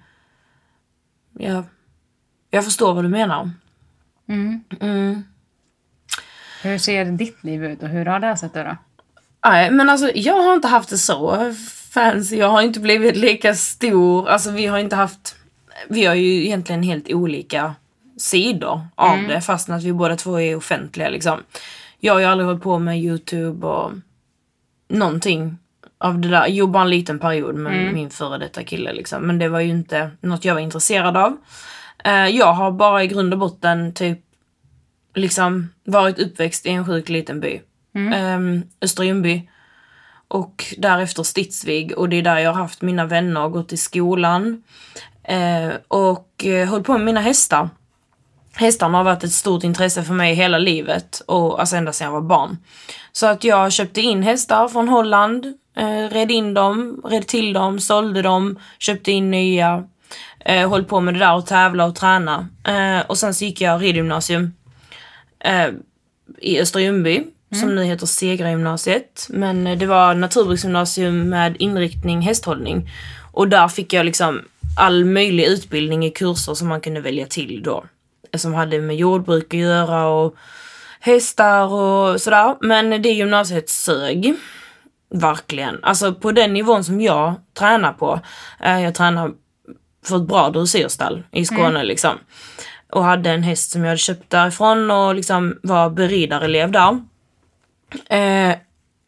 [1.39, 1.63] ja,
[2.49, 3.51] jag förstår vad du menar.
[4.29, 4.63] Mm.
[4.79, 5.23] Mm.
[6.61, 8.77] Hur ser ditt liv ut och hur har det sett ut då?
[9.45, 11.53] Nej, men alltså jag har inte haft det så
[11.93, 12.35] fancy.
[12.35, 14.29] Jag har inte blivit lika stor.
[14.29, 15.35] Alltså vi har inte haft...
[15.87, 17.75] Vi har ju egentligen helt olika
[18.17, 21.43] sidor av det fastän att vi båda två är offentliga liksom.
[21.99, 23.91] Jag har ju aldrig hållit på med Youtube och
[24.89, 25.57] någonting
[25.97, 26.47] av det där.
[26.47, 29.27] Jo, bara en liten period med min före detta kille liksom.
[29.27, 31.37] Men det var ju inte något jag var intresserad av.
[32.03, 34.19] Eh, jag har bara i grund och botten typ
[35.15, 37.61] liksom varit uppväxt i en sjukt liten by.
[37.95, 38.63] Mm.
[38.81, 39.49] Östra Ljungby.
[40.27, 43.77] Och därefter Stidsvig och det är där jag har haft mina vänner och gått i
[43.77, 44.63] skolan.
[45.29, 47.69] Eh, och eh, hållit på med mina hästar.
[48.55, 52.11] Hästarna har varit ett stort intresse för mig hela livet och alltså ända sedan jag
[52.11, 52.57] var barn.
[53.11, 55.45] Så att jag köpte in hästar från Holland,
[55.77, 59.83] eh, red in dem, red till dem, sålde dem, köpte in nya.
[60.39, 62.47] Eh, höll på med det där och tävla och träna.
[62.63, 64.53] Eh, och sen så gick jag ridgymnasium
[65.39, 65.67] eh,
[66.37, 67.23] i Östra Ljungby
[67.59, 69.27] som nu heter Segra-gymnasiet.
[69.29, 72.89] Men eh, det var naturbruksgymnasium med inriktning hästhållning.
[73.31, 74.41] Och där fick jag liksom
[74.77, 77.85] all möjlig utbildning i kurser som man kunde välja till då.
[78.37, 80.35] Som hade med jordbruk att göra och
[80.99, 82.55] hästar och sådär.
[82.61, 84.35] Men det gymnasiet sög.
[85.09, 85.83] Verkligen.
[85.83, 88.19] Alltså på den nivån som jag tränar på.
[88.59, 89.31] Eh, jag tränar
[90.05, 92.17] för ett bra dressyrstall i Skåne liksom.
[92.91, 96.99] Och hade en häst som jag hade köpt därifrån och liksom var beriddarelev där.
[98.09, 98.57] Eh,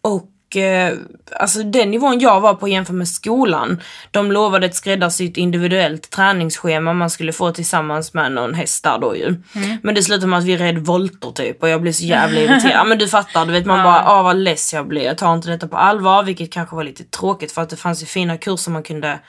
[0.01, 0.93] och eh,
[1.31, 3.81] alltså den nivån jag var på jämfört med skolan.
[4.11, 9.15] De lovade ett skräddarsytt individuellt träningsschema man skulle få tillsammans med någon häst där då
[9.15, 9.35] ju.
[9.83, 12.87] Men det slutade med att vi red volter typ och jag blev så jävla irriterad.
[12.87, 15.03] Men du fattar, du vet man bara, ah vad less jag blev.
[15.03, 18.01] Jag tar inte detta på allvar vilket kanske var lite tråkigt för att det fanns
[18.01, 19.19] ju fina kurser man kunde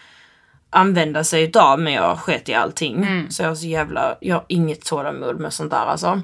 [0.71, 3.27] använda sig utav men jag sket i allting.
[3.31, 6.23] Så jag var så jävla, jag har inget tålamod med sånt där alltså.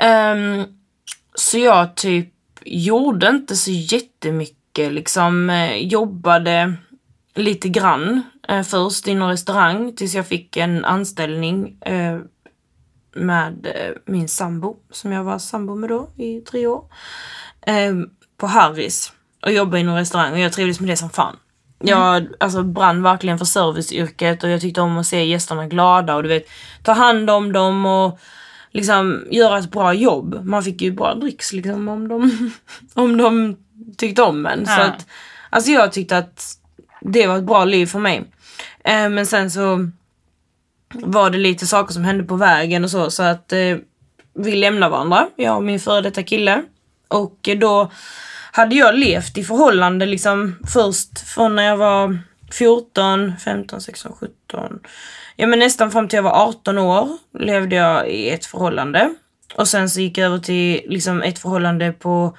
[0.00, 0.64] Ehm,
[1.34, 2.33] så jag typ
[2.64, 6.74] gjorde inte så jättemycket liksom, eh, jobbade
[7.34, 12.18] lite grann eh, först inom restaurang tills jag fick en anställning eh,
[13.16, 13.66] med
[14.04, 16.84] min sambo som jag var sambo med då i tre år.
[18.36, 21.36] På Harris och jobbade inom restaurang och jag trivdes med det som fan.
[21.78, 26.22] Jag alltså, brann verkligen för serviceyrket och jag tyckte om att se gästerna glada och
[26.22, 26.46] du vet
[26.82, 28.18] ta hand om dem och
[28.74, 30.44] liksom göra ett bra jobb.
[30.44, 32.50] Man fick ju bra dricks liksom om de,
[32.94, 33.56] om de
[33.96, 34.66] tyckte om en.
[34.66, 34.84] Så Ja.
[34.84, 35.06] att,
[35.50, 36.58] alltså jag tyckte att
[37.00, 38.24] det var ett bra liv för mig.
[38.84, 39.90] Eh, men sen så
[40.94, 43.76] var det lite saker som hände på vägen och så så att eh,
[44.34, 46.62] vi lämnade varandra, jag och min före detta kille.
[47.08, 47.90] Och eh, då
[48.52, 52.18] hade jag levt i förhållande liksom först från när jag var
[52.52, 54.78] 14, 15, 16, 17.
[55.36, 59.14] Ja men nästan fram till jag var 18 år levde jag i ett förhållande.
[59.56, 62.36] Och sen så gick jag över till liksom ett förhållande på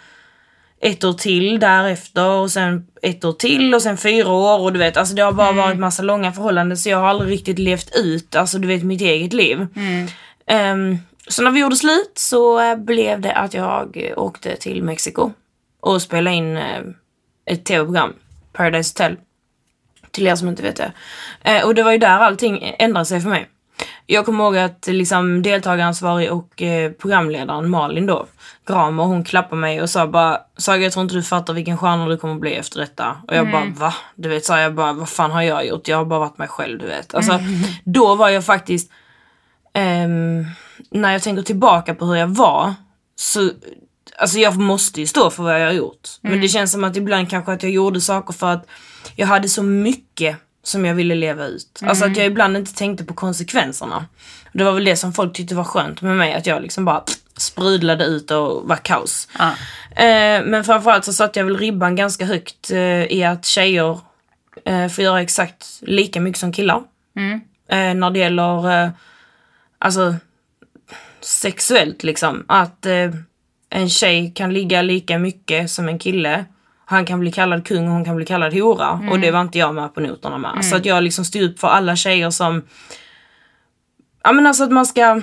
[0.81, 4.79] ett år till därefter och sen ett år till och sen fyra år och du
[4.79, 7.95] vet alltså det har bara varit massa långa förhållanden så jag har aldrig riktigt levt
[7.95, 9.67] ut alltså du vet mitt eget liv.
[10.47, 15.31] Ehm, så när vi gjorde slut så eh, blev det att jag åkte till Mexiko
[15.79, 16.81] och spelade in eh,
[17.45, 18.13] ett tv-program,
[18.53, 19.17] Paradise Hotel.
[20.15, 20.91] Till er som inte vet det.
[21.41, 23.47] Eh, och det var ju där allting ändrade sig för mig.
[24.05, 28.25] Jag kommer ihåg att liksom deltagaransvarig och eh, programledaren Malin då,
[28.67, 32.07] Gramer, hon klappade mig och sa bara Saga jag tror inte du fattar vilken stjärna
[32.07, 33.17] du kommer bli efter detta.
[33.27, 33.93] Och jag bara va?
[34.15, 35.87] Du vet sa jag bara vad fan har jag gjort?
[35.87, 37.15] Jag har bara varit mig själv du vet.
[37.15, 37.39] Alltså
[37.83, 38.91] då var jag faktiskt
[39.75, 40.45] Ehm,
[40.91, 42.73] när jag tänker tillbaka på hur jag var
[43.15, 43.51] så
[44.17, 46.09] alltså jag måste ju stå för vad jag har gjort.
[46.23, 46.31] Mm.
[46.31, 48.67] Men det känns som att ibland kanske att jag gjorde saker för att
[49.15, 51.79] jag hade så mycket som jag ville leva ut.
[51.83, 52.11] Alltså Mm.
[52.11, 54.05] att jag ibland inte tänkte på konsekvenserna.
[54.53, 57.03] Det var väl det som folk tyckte var skönt med mig, att jag liksom bara
[57.37, 59.27] sprudlade ut och var kaos.
[59.39, 59.47] Ja.
[60.03, 63.99] Eh, men framförallt så satte jag väl ribban ganska högt eh, i att tjejer
[64.65, 66.83] eh, får göra exakt lika mycket som killar.
[67.15, 67.41] Mm.
[67.69, 68.89] Eh, när det gäller eh,
[69.79, 70.15] alltså
[71.21, 72.45] sexuellt liksom.
[72.47, 73.09] Att eh,
[73.69, 76.45] en tjej kan ligga lika mycket som en kille.
[76.85, 78.99] Han kan bli kallad kung och hon kan bli kallad hora.
[79.11, 80.65] Och det var inte jag med på noterna med.
[80.65, 82.61] Så att jag liksom stod upp för alla tjejer som...
[84.23, 85.21] Ja men alltså att man ska...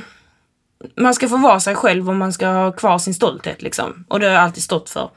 [0.97, 4.05] Man ska få vara sig själv och man ska ha kvar sin stolthet liksom.
[4.09, 5.11] Och det har jag alltid stått för.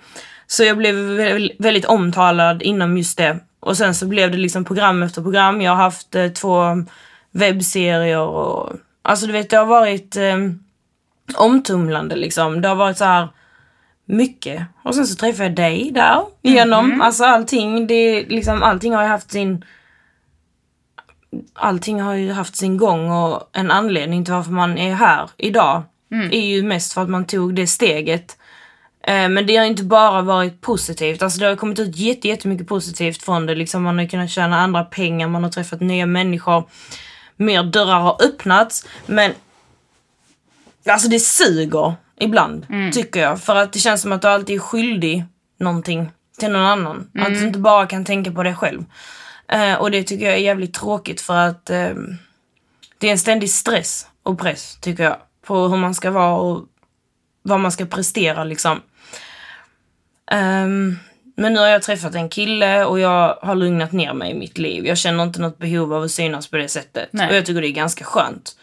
[0.48, 3.40] Så jag blev väl- väldigt omtalad inom just det.
[3.60, 5.62] Och sen så blev det liksom program efter program.
[5.62, 6.64] Jag har haft eh, två
[7.32, 8.74] webbserier och...
[9.02, 10.38] Alltså du vet, det har varit eh,
[11.36, 12.62] omtumlande liksom.
[12.62, 13.28] Det har varit så här
[14.06, 14.64] mycket.
[14.84, 17.02] Och sen så träffade jag dig där igenom.
[17.02, 19.66] Alltså allting, det, liksom, allting har ju haft sin...
[21.54, 25.84] Allting har ju haft sin gång och en anledning till varför man är här idag
[26.32, 28.38] är ju mest för att man tog det steget.
[29.04, 31.22] Eh, Men det har inte bara varit positivt.
[31.22, 33.56] Alltså det har kommit ut jätte, jättemycket positivt från det.
[33.56, 36.70] Liksom man har kunnat tjäna andra pengar, man har träffat nya människor.
[37.36, 38.88] Mer dörrar har öppnats.
[39.06, 39.32] Men
[40.86, 43.42] alltså det suger ibland, tycker jag.
[43.42, 45.26] För att det känns som att du alltid är skyldig
[45.60, 47.12] någonting till någon annan.
[47.20, 48.86] Att du inte bara kan tänka på dig själv.
[49.48, 51.94] Eh, och det tycker jag är jävligt tråkigt för att eh,
[52.98, 55.18] det är en ständig stress och press, tycker jag.
[55.46, 56.66] På hur man ska vara och
[57.42, 58.82] vad man ska prestera liksom.
[60.32, 60.98] Ehm,
[61.38, 64.58] men nu har jag träffat en kille och jag har lugnat ner mig i mitt
[64.58, 64.86] liv.
[64.86, 67.10] Jag känner inte något behov av att synas på det sättet.
[67.12, 67.30] Nej.
[67.30, 68.56] Och jag tycker det är ganska skönt.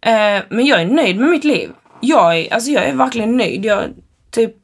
[0.00, 1.70] Eh, men jag är nöjd med mitt liv.
[2.00, 3.64] Jag är, alltså jag är verkligen nöjd.
[3.64, 3.84] Jag,
[4.30, 4.54] typ,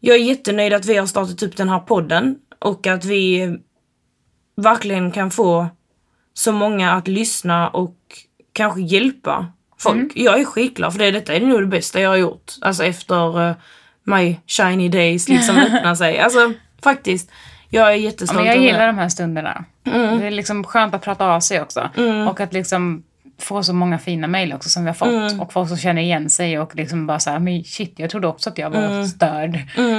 [0.00, 3.56] jag är jättenöjd att vi har startat upp den här podden och att vi
[4.56, 5.66] verkligen kan få
[6.34, 7.96] så många att lyssna och
[8.52, 9.46] kanske hjälpa
[9.78, 10.12] folk.
[10.14, 11.10] Jag är skitglad för det.
[11.10, 12.52] Detta är nog det bästa jag har gjort.
[12.60, 13.52] Alltså efter uh,
[14.04, 16.18] my shiny days liksom öppnar sig.
[16.18, 16.52] Alltså
[16.82, 17.30] faktiskt.
[17.68, 18.86] Jag är Ja, jättestolt men jag gillar det.
[18.86, 19.64] de här stunderna.
[19.84, 20.18] Mm.
[20.20, 21.90] Det är liksom skönt att prata av sig också.
[22.30, 23.02] Och att liksom
[23.42, 25.08] få så många fina mejl också som vi har fått.
[25.08, 25.40] Mm.
[25.40, 28.28] Och folk som känner igen sig och liksom bara så här, men shit, jag trodde
[28.28, 29.04] också att jag var Mm.
[29.06, 29.58] störd.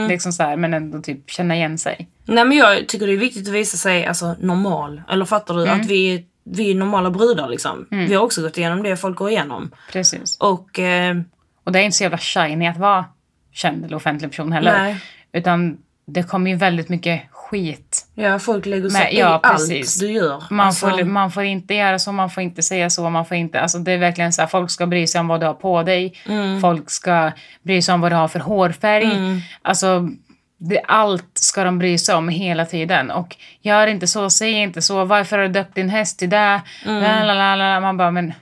[0.09, 2.07] Liksom så här, men ändå typ känna igen sig.
[2.25, 5.01] Nej men jag tycker det är viktigt att visa sig alltså, normal.
[5.11, 5.67] Eller fattar du?
[5.67, 7.87] Att vi, vi är normala brudar liksom.
[7.89, 9.71] Vi har också gått igenom det folk går igenom.
[9.91, 10.37] Precis.
[10.39, 11.15] Och eh,
[11.63, 13.05] Och det är inte så jävla shiny att vara
[13.53, 14.77] känd eller offentlig person heller.
[14.77, 14.97] Nej.
[15.33, 17.21] Utan det kommer ju väldigt mycket
[17.53, 18.05] skit.
[18.15, 19.99] ja, folk lägger sig Men- i ja, allt precis.
[19.99, 20.43] du gör.
[20.49, 23.37] Man, Alltså, får, man får inte göra så, man får inte säga så, man får
[23.37, 23.59] inte...
[23.61, 25.83] Alltså det är verkligen så här, folk ska bry sig om vad du har på
[25.83, 26.13] dig.
[26.29, 26.61] Mm.
[26.61, 27.31] Folk ska
[27.63, 29.41] bry sig om vad du har för hårfärg.
[29.61, 30.09] Alltså,
[30.57, 33.11] det, allt ska de bry sig om hela tiden.
[33.11, 36.61] Och gör inte så, säg inte så, varför har du döpt din häst till det?
[36.85, 37.81] Mm.
[37.83, 38.33] Man bara, men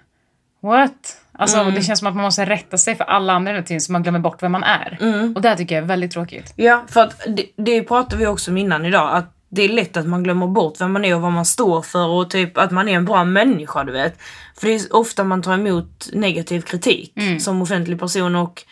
[0.61, 1.20] what?
[1.41, 3.91] Alltså det känns som att man måste rätta sig för alla andra hela tiden så
[3.91, 4.97] man glömmer bort vem man är.
[5.35, 6.53] Och det här tycker jag är väldigt tråkigt.
[6.55, 9.15] Ja, för att det, det pratade vi också om innan idag.
[9.15, 11.81] Att det är lätt att man glömmer bort vem man är och vad man står
[11.81, 14.21] för och typ att man är en bra människa, du vet.
[14.57, 18.63] För det är ofta man tar emot negativ kritik som offentlig person och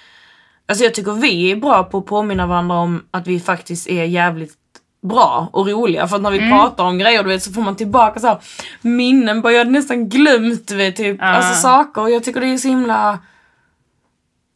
[0.68, 4.04] alltså jag tycker vi är bra på att påminna varandra om att vi faktiskt är
[4.04, 4.54] jävligt
[5.02, 6.08] bra och roliga.
[6.08, 8.38] För att när vi pratar om grejer du vet, så får man tillbaka så här,
[8.82, 9.42] minnen.
[9.42, 11.26] Bara jag hade nästan glömt du vet, typ, Ja.
[11.26, 12.02] alltså, saker.
[12.02, 13.20] Och jag tycker det är så himla...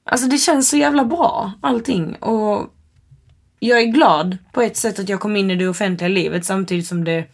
[0.06, 2.16] Alltså det känns så jävla bra allting.
[2.16, 2.74] Och
[3.60, 6.88] jag är glad på ett sätt att jag kom in i det offentliga livet samtidigt
[6.88, 7.26] som det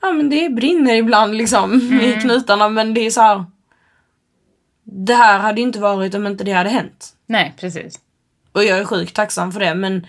[0.00, 3.44] Ja men det brinner ibland liksom i knutarna men det är så här.
[4.84, 7.08] Det här hade inte varit om inte det hade hänt.
[7.26, 8.00] Nej, precis.
[8.52, 10.06] Och jag är sjukt tacksam för det men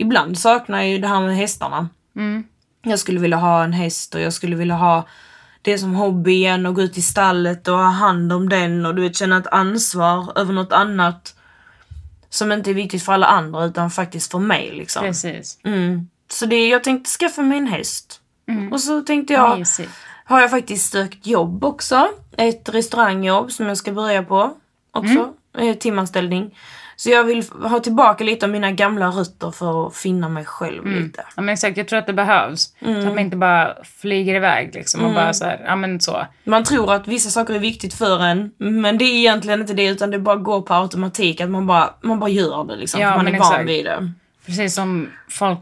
[0.00, 1.88] ibland saknar jag ju det här med hästarna.
[2.16, 2.44] Mm.
[2.82, 5.06] Jag skulle vilja ha en häst och jag skulle vilja ha
[5.62, 8.94] det som hobby igen och gå ut i stallet och ha hand om den och
[8.94, 11.34] du vet känna ett ansvar över något annat
[12.30, 15.02] som inte är viktigt för alla andra utan faktiskt för mig liksom.
[15.02, 15.58] Precis.
[15.64, 16.08] Mm.
[16.30, 18.20] Så det, jag tänkte skaffa mig en häst.
[18.72, 19.90] Och så tänkte jag, Mysigt.
[20.24, 22.08] har jag faktiskt sökt jobb också.
[22.36, 24.56] Ett restaurangjobb som jag ska börja på
[24.90, 25.34] också.
[25.58, 25.76] Mm.
[25.76, 26.54] Timanställning.
[27.00, 30.86] Så jag vill ha tillbaka lite av mina gamla rötter för att finna mig själv
[30.86, 31.24] lite.
[31.36, 32.74] Ja, men exakt, jag tror att det behövs.
[32.80, 36.26] Så att man inte bara flyger iväg liksom och bara så här, ja men så.
[36.44, 39.86] Man tror att vissa saker är viktigt för en, men det är egentligen inte det
[39.86, 41.40] utan det bara går på automatik.
[41.40, 43.00] Att man bara, man bara gör det liksom.
[43.00, 43.68] Ja, för man är van exakt.
[43.68, 44.12] vid det.
[44.46, 45.60] Precis som folk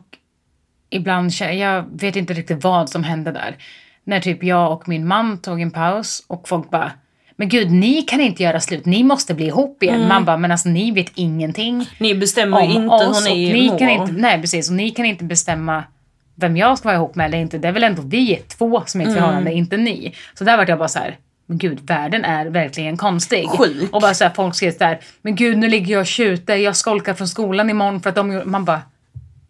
[0.90, 3.56] ibland jag vet inte riktigt vad som hände där.
[4.04, 6.92] När typ jag och min man tog en paus och folk bara
[7.40, 10.08] men gud, ni kan inte göra slut, ni måste bli ihop igen.
[10.08, 13.70] Man bara, men alltså ni vet ingenting Ni bestämmer om inte oss hur ni, ni
[13.70, 13.78] mår.
[13.78, 15.84] kan inte, Nej precis, och ni kan inte bestämma
[16.34, 17.58] vem jag ska vara ihop med eller inte.
[17.58, 20.14] Det är väl ändå vi två som är i ett förhållande, inte ni.
[20.34, 21.16] Så där vart jag bara så här.
[21.46, 23.48] Men gud, världen är verkligen konstig.
[23.48, 23.94] Sjuk.
[23.94, 26.56] Och bara så här, folk skrev så här, men gud nu ligger jag och tjuter,
[26.56, 28.82] jag skolkar från skolan imorgon för att de gjorde-" Man bara,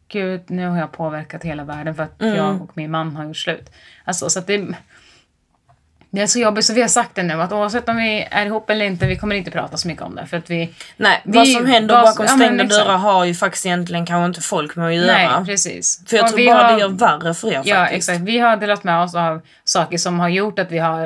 [0.09, 3.37] gud nu har jag påverkat hela världen för att jag och min man har gjort
[3.37, 3.71] slut.
[4.05, 4.67] Alltså så att det
[6.11, 8.47] det är så jobbigt så vi har sagt det nu att oavsett om vi är
[8.47, 11.21] ihop eller inte, vi kommer inte prata så mycket om det för att vi Nej,
[11.25, 12.85] Vi- vad som händer vad- bakom ja, stängda exakt.
[12.85, 15.07] dörrar har ju faktiskt egentligen kanske inte folk med att göra.
[15.37, 16.03] Nej, precis.
[16.07, 18.09] För jag Och tror bara har- det gör värre för er Ja, faktiskt.
[18.09, 18.21] exakt.
[18.29, 21.01] Vi har delat med oss av saker som har gjort att vi har,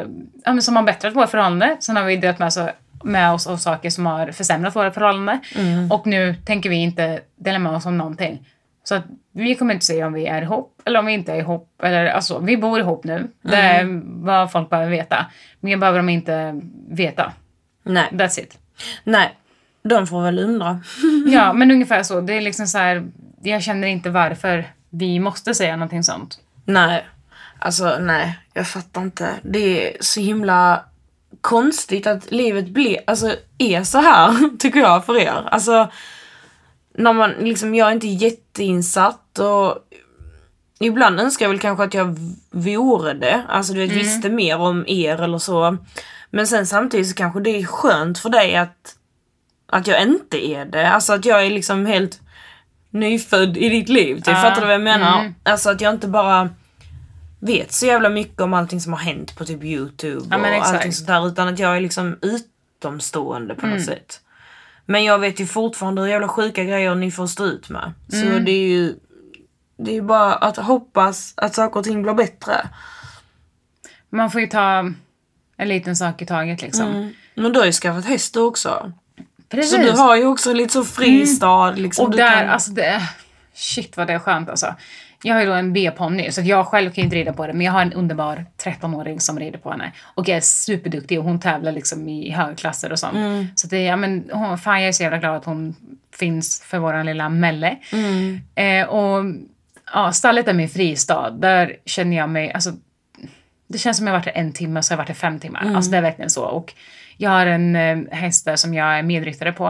[0.44, 1.76] ja, men som har bättrat vårt förhållande.
[1.80, 2.58] Sen har vi delat med oss,
[3.04, 5.38] med oss av saker som har försämrat våra förhållande.
[5.56, 5.92] Mm.
[5.92, 8.48] Och nu tänker vi inte dela med oss om någonting.
[8.84, 9.00] Så
[9.32, 11.68] vi kommer inte säga om vi är ihop eller om vi inte är ihop.
[11.82, 13.28] Eller, alltså, vi bor ihop nu.
[13.42, 14.24] Det är Mm.
[14.24, 15.26] vad folk behöver veta.
[15.60, 17.32] Mer behöver de inte veta.
[17.82, 18.08] Nej.
[18.12, 18.58] That's it.
[19.04, 19.38] Nej.
[19.82, 20.80] De får väl undra.
[21.26, 22.20] Ja, men ungefär så.
[22.20, 23.04] Det är liksom så här,
[23.42, 26.38] jag känner inte varför vi måste säga någonting sånt.
[26.64, 27.06] Nej.
[27.58, 29.28] Alltså nej, jag fattar inte.
[29.42, 30.84] Det är så himla
[31.40, 35.48] konstigt att livet blir, alltså är så här tycker jag för er.
[35.50, 35.90] Alltså
[36.94, 39.78] när man liksom, jag är inte jätteinsatt och
[40.80, 42.16] ibland önskar jag väl kanske att jag
[42.50, 43.42] vore det.
[43.48, 45.76] Alltså du vet, visste mer om er eller så.
[46.30, 48.96] Men sen samtidigt så kanske det är skönt för dig att,
[49.66, 50.88] att jag inte är det.
[50.90, 52.20] Alltså att jag är liksom helt
[52.90, 54.14] nyfödd i ditt liv.
[54.16, 54.26] Typ.
[54.26, 55.20] Ja, Fattar du vad jag menar?
[55.20, 55.34] mm.
[55.42, 56.50] Alltså att jag inte bara
[57.40, 60.92] vet så jävla mycket om allting som har hänt på typ youtube Ja, och allting
[60.92, 61.26] sånt där.
[61.28, 63.84] Utan att jag är liksom utomstående på något Mm.
[63.84, 64.20] sätt.
[64.86, 67.92] Men jag vet ju fortfarande hur jävla sjuka grejer ni får stå ut med.
[68.08, 68.44] Så Mm.
[68.44, 68.94] det är ju
[69.78, 72.68] det är bara att hoppas att saker och ting blir bättre.
[74.10, 74.78] Man får ju ta
[75.56, 77.14] en liten sak i taget liksom.
[77.34, 78.92] Men du har ju skaffat häst också.
[79.48, 79.70] Precis.
[79.70, 81.70] Så du har ju också lite så fristad.
[81.70, 82.04] Liksom.
[82.04, 82.48] och du där, kan...
[82.48, 83.02] alltså det.
[83.54, 84.74] Shit vad det är skönt alltså.
[85.22, 87.52] Jag har ju då en B-ponny så jag själv kan ju inte rida på det
[87.52, 89.92] men jag har en underbar 13-åring som rider på henne.
[90.14, 93.14] Och är superduktig och hon tävlar liksom i högklasser och sånt.
[93.14, 93.46] Mm.
[93.54, 95.74] Så det, ja men hon, fan jag är så jävla glad att hon
[96.14, 97.76] finns för våran lilla Melle.
[97.92, 98.40] Mm.
[98.54, 99.24] Eh, och
[99.92, 101.30] ja, stallet är min fristad.
[101.30, 102.72] Där känner jag mig, alltså
[103.66, 105.38] det känns som jag har varit där en timme så har jag varit där fem
[105.38, 105.62] timmar.
[105.62, 105.76] Mm.
[105.76, 106.44] Alltså det är verkligen så.
[106.44, 106.74] Och
[107.16, 109.66] jag har en eh, häst där som jag är medryttare på.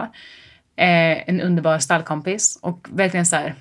[0.77, 3.55] Eh, en underbar stallkompis och verkligen så här.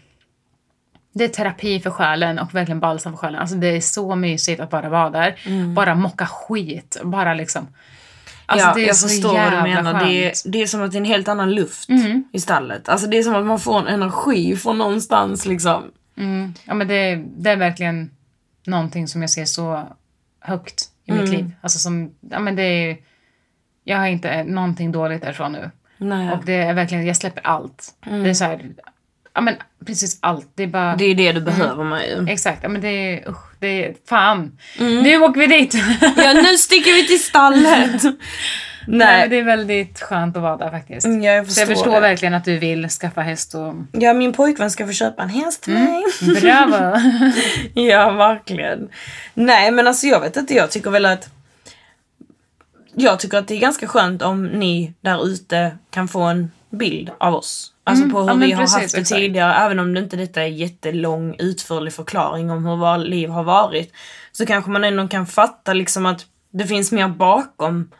[1.14, 3.40] Det är terapi för själen och verkligen balsam för själen.
[3.42, 5.36] Alltså det är så mysigt att bara vara där.
[5.76, 7.02] Bara mocka skit.
[7.04, 7.68] Bara liksom.
[8.46, 8.70] Alltså Mm.
[8.70, 9.94] ja, det är jag så förstår vad du menar.
[9.94, 10.22] Det är.
[10.24, 10.34] Mm.
[10.46, 11.90] det är som att det är en helt annan luft
[12.34, 12.90] i stallet.
[12.90, 15.84] Alltså det är som att man får en energi från någonstans liksom.
[16.18, 16.54] Mm.
[16.66, 18.12] Ja men det, det är verkligen
[18.66, 19.88] någonting som jag ser så
[20.40, 21.24] högt i Mm.
[21.24, 21.52] mitt liv.
[21.62, 22.98] Alltså som, ja men det är
[23.84, 25.72] Jag har inte någonting dåligt därifrån nu.
[25.98, 26.32] Nej.
[26.32, 27.90] Och det är verkligen, jag släpper allt.
[28.06, 28.70] Det är så här,
[29.34, 30.52] ja men precis allt.
[30.56, 30.98] Det är bara, Mm.
[30.98, 32.34] Det är det du behöver med ju.
[32.34, 34.58] exakt, ja men det är, usch, det är, fan.
[34.80, 35.04] Mm.
[35.04, 35.74] Nu åker vi dit!
[36.18, 38.04] Ja nu sticker vi till stallet!
[38.88, 39.08] Nej.
[39.08, 39.30] Nej.
[39.30, 41.06] det är väldigt skönt att vara där faktiskt.
[41.06, 42.00] Mm, ja, jag så jag förstår förstår det.
[42.02, 45.64] verkligen att du vill skaffa häst och Ja min pojkvän ska få köpa en häst
[45.64, 46.04] till mig.
[46.42, 47.00] bravo!
[47.74, 48.90] Ja, verkligen.
[49.34, 51.30] Nej, men alltså jag vet inte, jag tycker väl att
[52.96, 57.12] jag tycker att det är ganska skönt om ni där ute kan få en bild
[57.20, 57.74] av oss.
[57.84, 59.20] Alltså på hur ja, vi har precis, haft det exakt.
[59.20, 63.44] tidigare, även om det inte detta är jättelång utförlig förklaring om hur våra liv har
[63.44, 63.94] varit.
[64.32, 67.92] Så kanske man ändå kan fatta liksom att det finns mer bakom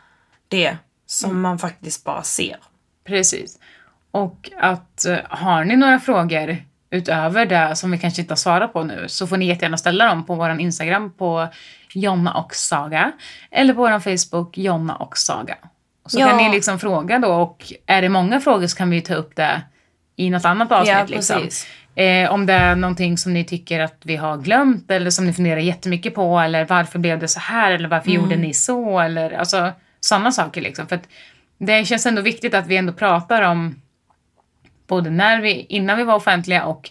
[0.48, 1.42] det som Mm.
[1.42, 2.56] man faktiskt bara ser.
[3.06, 3.58] Precis.
[4.10, 6.56] Och att eh, har ni några frågor
[6.90, 10.06] utöver det som vi kanske inte har svarat på nu så får ni jättegärna ställa
[10.06, 11.48] dem på vår Instagram på
[11.94, 13.12] Jonna och Saga
[13.50, 15.56] eller på vår Facebook Jonna och Saga.
[16.06, 16.28] Så Ja.
[16.28, 19.36] kan ni liksom fråga då och är det många frågor så kan vi ta upp
[19.36, 19.62] det
[20.16, 20.94] i något annat avsnitt.
[20.96, 21.48] Ja, liksom.
[21.94, 25.32] Eh, om det är någonting som ni tycker att vi har glömt eller som ni
[25.32, 28.22] funderar jättemycket på eller varför blev det så här eller varför Mm.
[28.22, 30.86] gjorde ni så eller alltså sådana saker liksom.
[30.86, 31.00] För
[31.58, 33.80] det känns ändå viktigt att vi ändå pratar om
[34.86, 36.90] både när vi, innan vi var offentliga och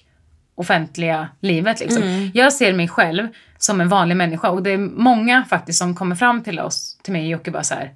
[0.55, 2.03] offentliga livet liksom.
[2.03, 2.31] Mm.
[2.33, 6.15] Jag ser mig själv som en vanlig människa och det är många faktiskt som kommer
[6.15, 7.91] fram till oss, till mig och Jocke bara så här.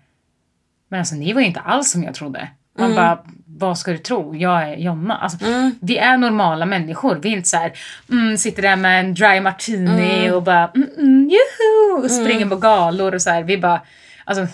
[0.95, 2.47] Men alltså ni var ju inte alls som jag trodde.
[2.79, 2.95] Man Mm.
[2.95, 4.35] bara, vad ska du tro?
[4.35, 5.17] Jag är Jonna.
[5.17, 5.37] Alltså,
[5.81, 7.15] Vi är normala människor.
[7.21, 7.71] Vi är inte så här,
[8.11, 10.33] mm, sitter där med en dry martini Mm.
[10.35, 12.03] och bara mm, mm, juhu!
[12.05, 13.43] Och springer på galor och så här.
[13.43, 13.81] Vi bara,
[14.25, 14.47] alltså,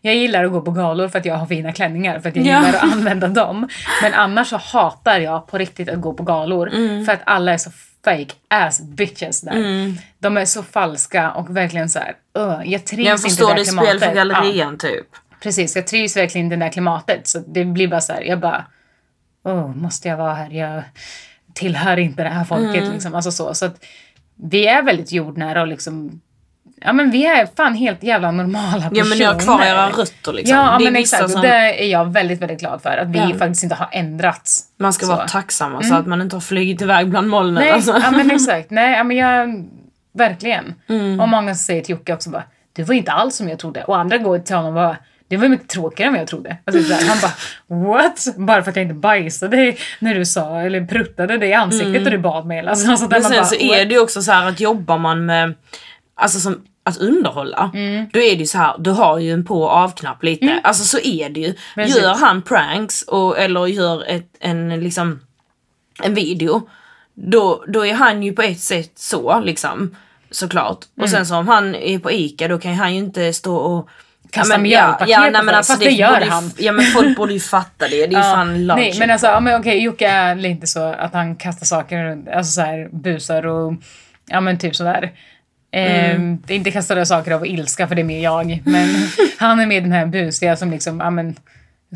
[0.00, 2.46] jag gillar att gå på galor för att jag har fina klänningar, för att jag
[2.46, 2.56] Ja.
[2.66, 3.68] gillar att använda dem.
[4.02, 6.68] Men annars så hatar jag på riktigt att gå på galor.
[6.74, 7.04] Mm.
[7.04, 7.70] För att alla är så
[8.04, 9.54] fake ass bitches där.
[10.18, 13.48] De är så falska och verkligen så här, uh, jag trivs Jag inte i förstår
[13.48, 14.16] det det är spel för klimatet.
[14.16, 14.24] Ja.
[14.24, 15.06] gallerian typ.
[15.42, 15.76] Precis.
[15.76, 17.28] Jag trivs verkligen i det där klimatet.
[17.28, 18.64] Så det blir bara så här, jag bara...
[19.44, 20.50] Åh, måste jag vara här?
[20.50, 20.82] Jag
[21.54, 22.82] tillhör inte det här folket.
[22.82, 22.92] Mm.
[22.92, 23.14] Liksom.
[23.14, 23.54] Alltså så.
[23.54, 23.84] så att
[24.50, 26.20] vi är väldigt jordnära och liksom...
[26.84, 28.98] Ja men vi är fan helt jävla normala personer.
[28.98, 30.56] Ja men ni har kvar era rötter liksom.
[30.56, 31.30] Ja Det men exakt.
[31.30, 32.96] som- det är jag väldigt, väldigt glad för.
[32.96, 33.34] Att vi Ja.
[33.38, 34.64] faktiskt inte har ändrats.
[34.78, 35.12] Man ska Så.
[35.16, 37.54] vara tacksamma så att man inte har flugit iväg bland molnen.
[37.54, 37.98] Nej, alltså.
[38.02, 38.70] ja men exakt.
[38.70, 39.64] Nej, ja, men jag...
[40.14, 40.74] Verkligen.
[40.88, 41.20] Mm.
[41.20, 43.84] Och många säger till Jocke också bara, det var inte alls som jag trodde.
[43.84, 44.96] Och andra går till honom och bara,
[45.32, 46.56] det var mycket tråkigare än vad jag trodde.
[46.64, 48.26] Alltså, så här, han bara, what?
[48.36, 52.10] Bara för att jag inte bajsade när du sa, eller pruttade dig i ansiktet och
[52.10, 52.66] du bad mig.
[52.66, 53.22] Alltså, alltså, där Mm.
[53.22, 55.54] Men sen bara, så är det ju också så här att jobbar man med,
[56.14, 58.06] alltså som att underhålla, Mm.
[58.12, 60.60] då är det ju så här, du har ju en på och avknapp lite.
[60.62, 61.54] Alltså så är det ju.
[61.74, 62.02] Precis.
[62.02, 65.20] Gör han pranks och, eller gör ett, en liksom
[66.02, 66.68] en video,
[67.14, 69.96] då, då är han ju på ett sätt så liksom.
[70.30, 70.78] Såklart.
[70.96, 71.04] Mm.
[71.04, 73.88] Och sen så om han är på ICA då kan han ju inte stå och
[74.30, 76.50] Kasta men, mjölpaket ja, på nej, men alltså, fast det gör borde ju- han.
[76.58, 78.06] Ja men folk borde ju fatta det.
[78.06, 78.80] Det är ju fan large.
[78.82, 82.28] Nej men alltså, ja, men okej Jocke är lite så att han kastar saker runt,
[82.28, 83.74] alltså så här busar och
[84.28, 85.12] ja men typ sådär.
[85.72, 88.62] Ehm, det är inte kasta saker av ilska för det är mer jag.
[88.64, 88.88] Men
[89.38, 91.36] han är med den här busiga som liksom, ja men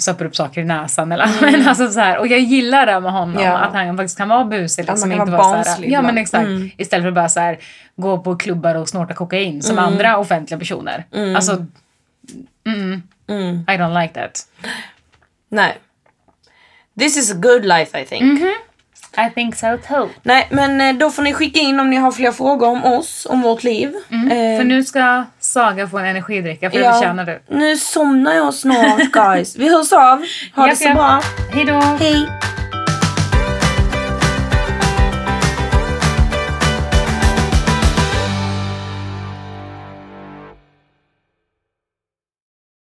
[0.00, 2.18] stoppar upp saker i näsan eller men alltså så här.
[2.18, 3.56] Och jag gillar det med honom, Ja.
[3.58, 4.84] att han faktiskt kan vara busig.
[4.88, 6.46] Liksom, man kan inte vara barnslig Ja men exakt.
[6.46, 6.70] Mm.
[6.76, 7.58] Istället för att bara så här,
[7.96, 11.04] gå på klubbar och snorta kokain som andra offentliga personer.
[11.36, 11.66] Alltså,
[12.66, 14.40] mm, I don't like that.
[15.48, 15.78] Nej.
[16.98, 18.40] This is a good life I think.
[19.18, 20.08] I think so too.
[20.22, 23.26] Nej, men eh, då får ni skicka in om ni har fler frågor om oss,
[23.30, 23.94] om vårt liv.
[24.10, 27.40] Eh, För nu ska Saga få en energidricka, för det förtjänar du.
[27.48, 29.56] Nu somnar jag snart guys.
[29.56, 30.24] Vi hörs av.
[30.54, 30.94] Ha det Japp, så japp.
[30.96, 31.20] bra.
[31.52, 31.80] Hej då!
[31.80, 32.28] Hej!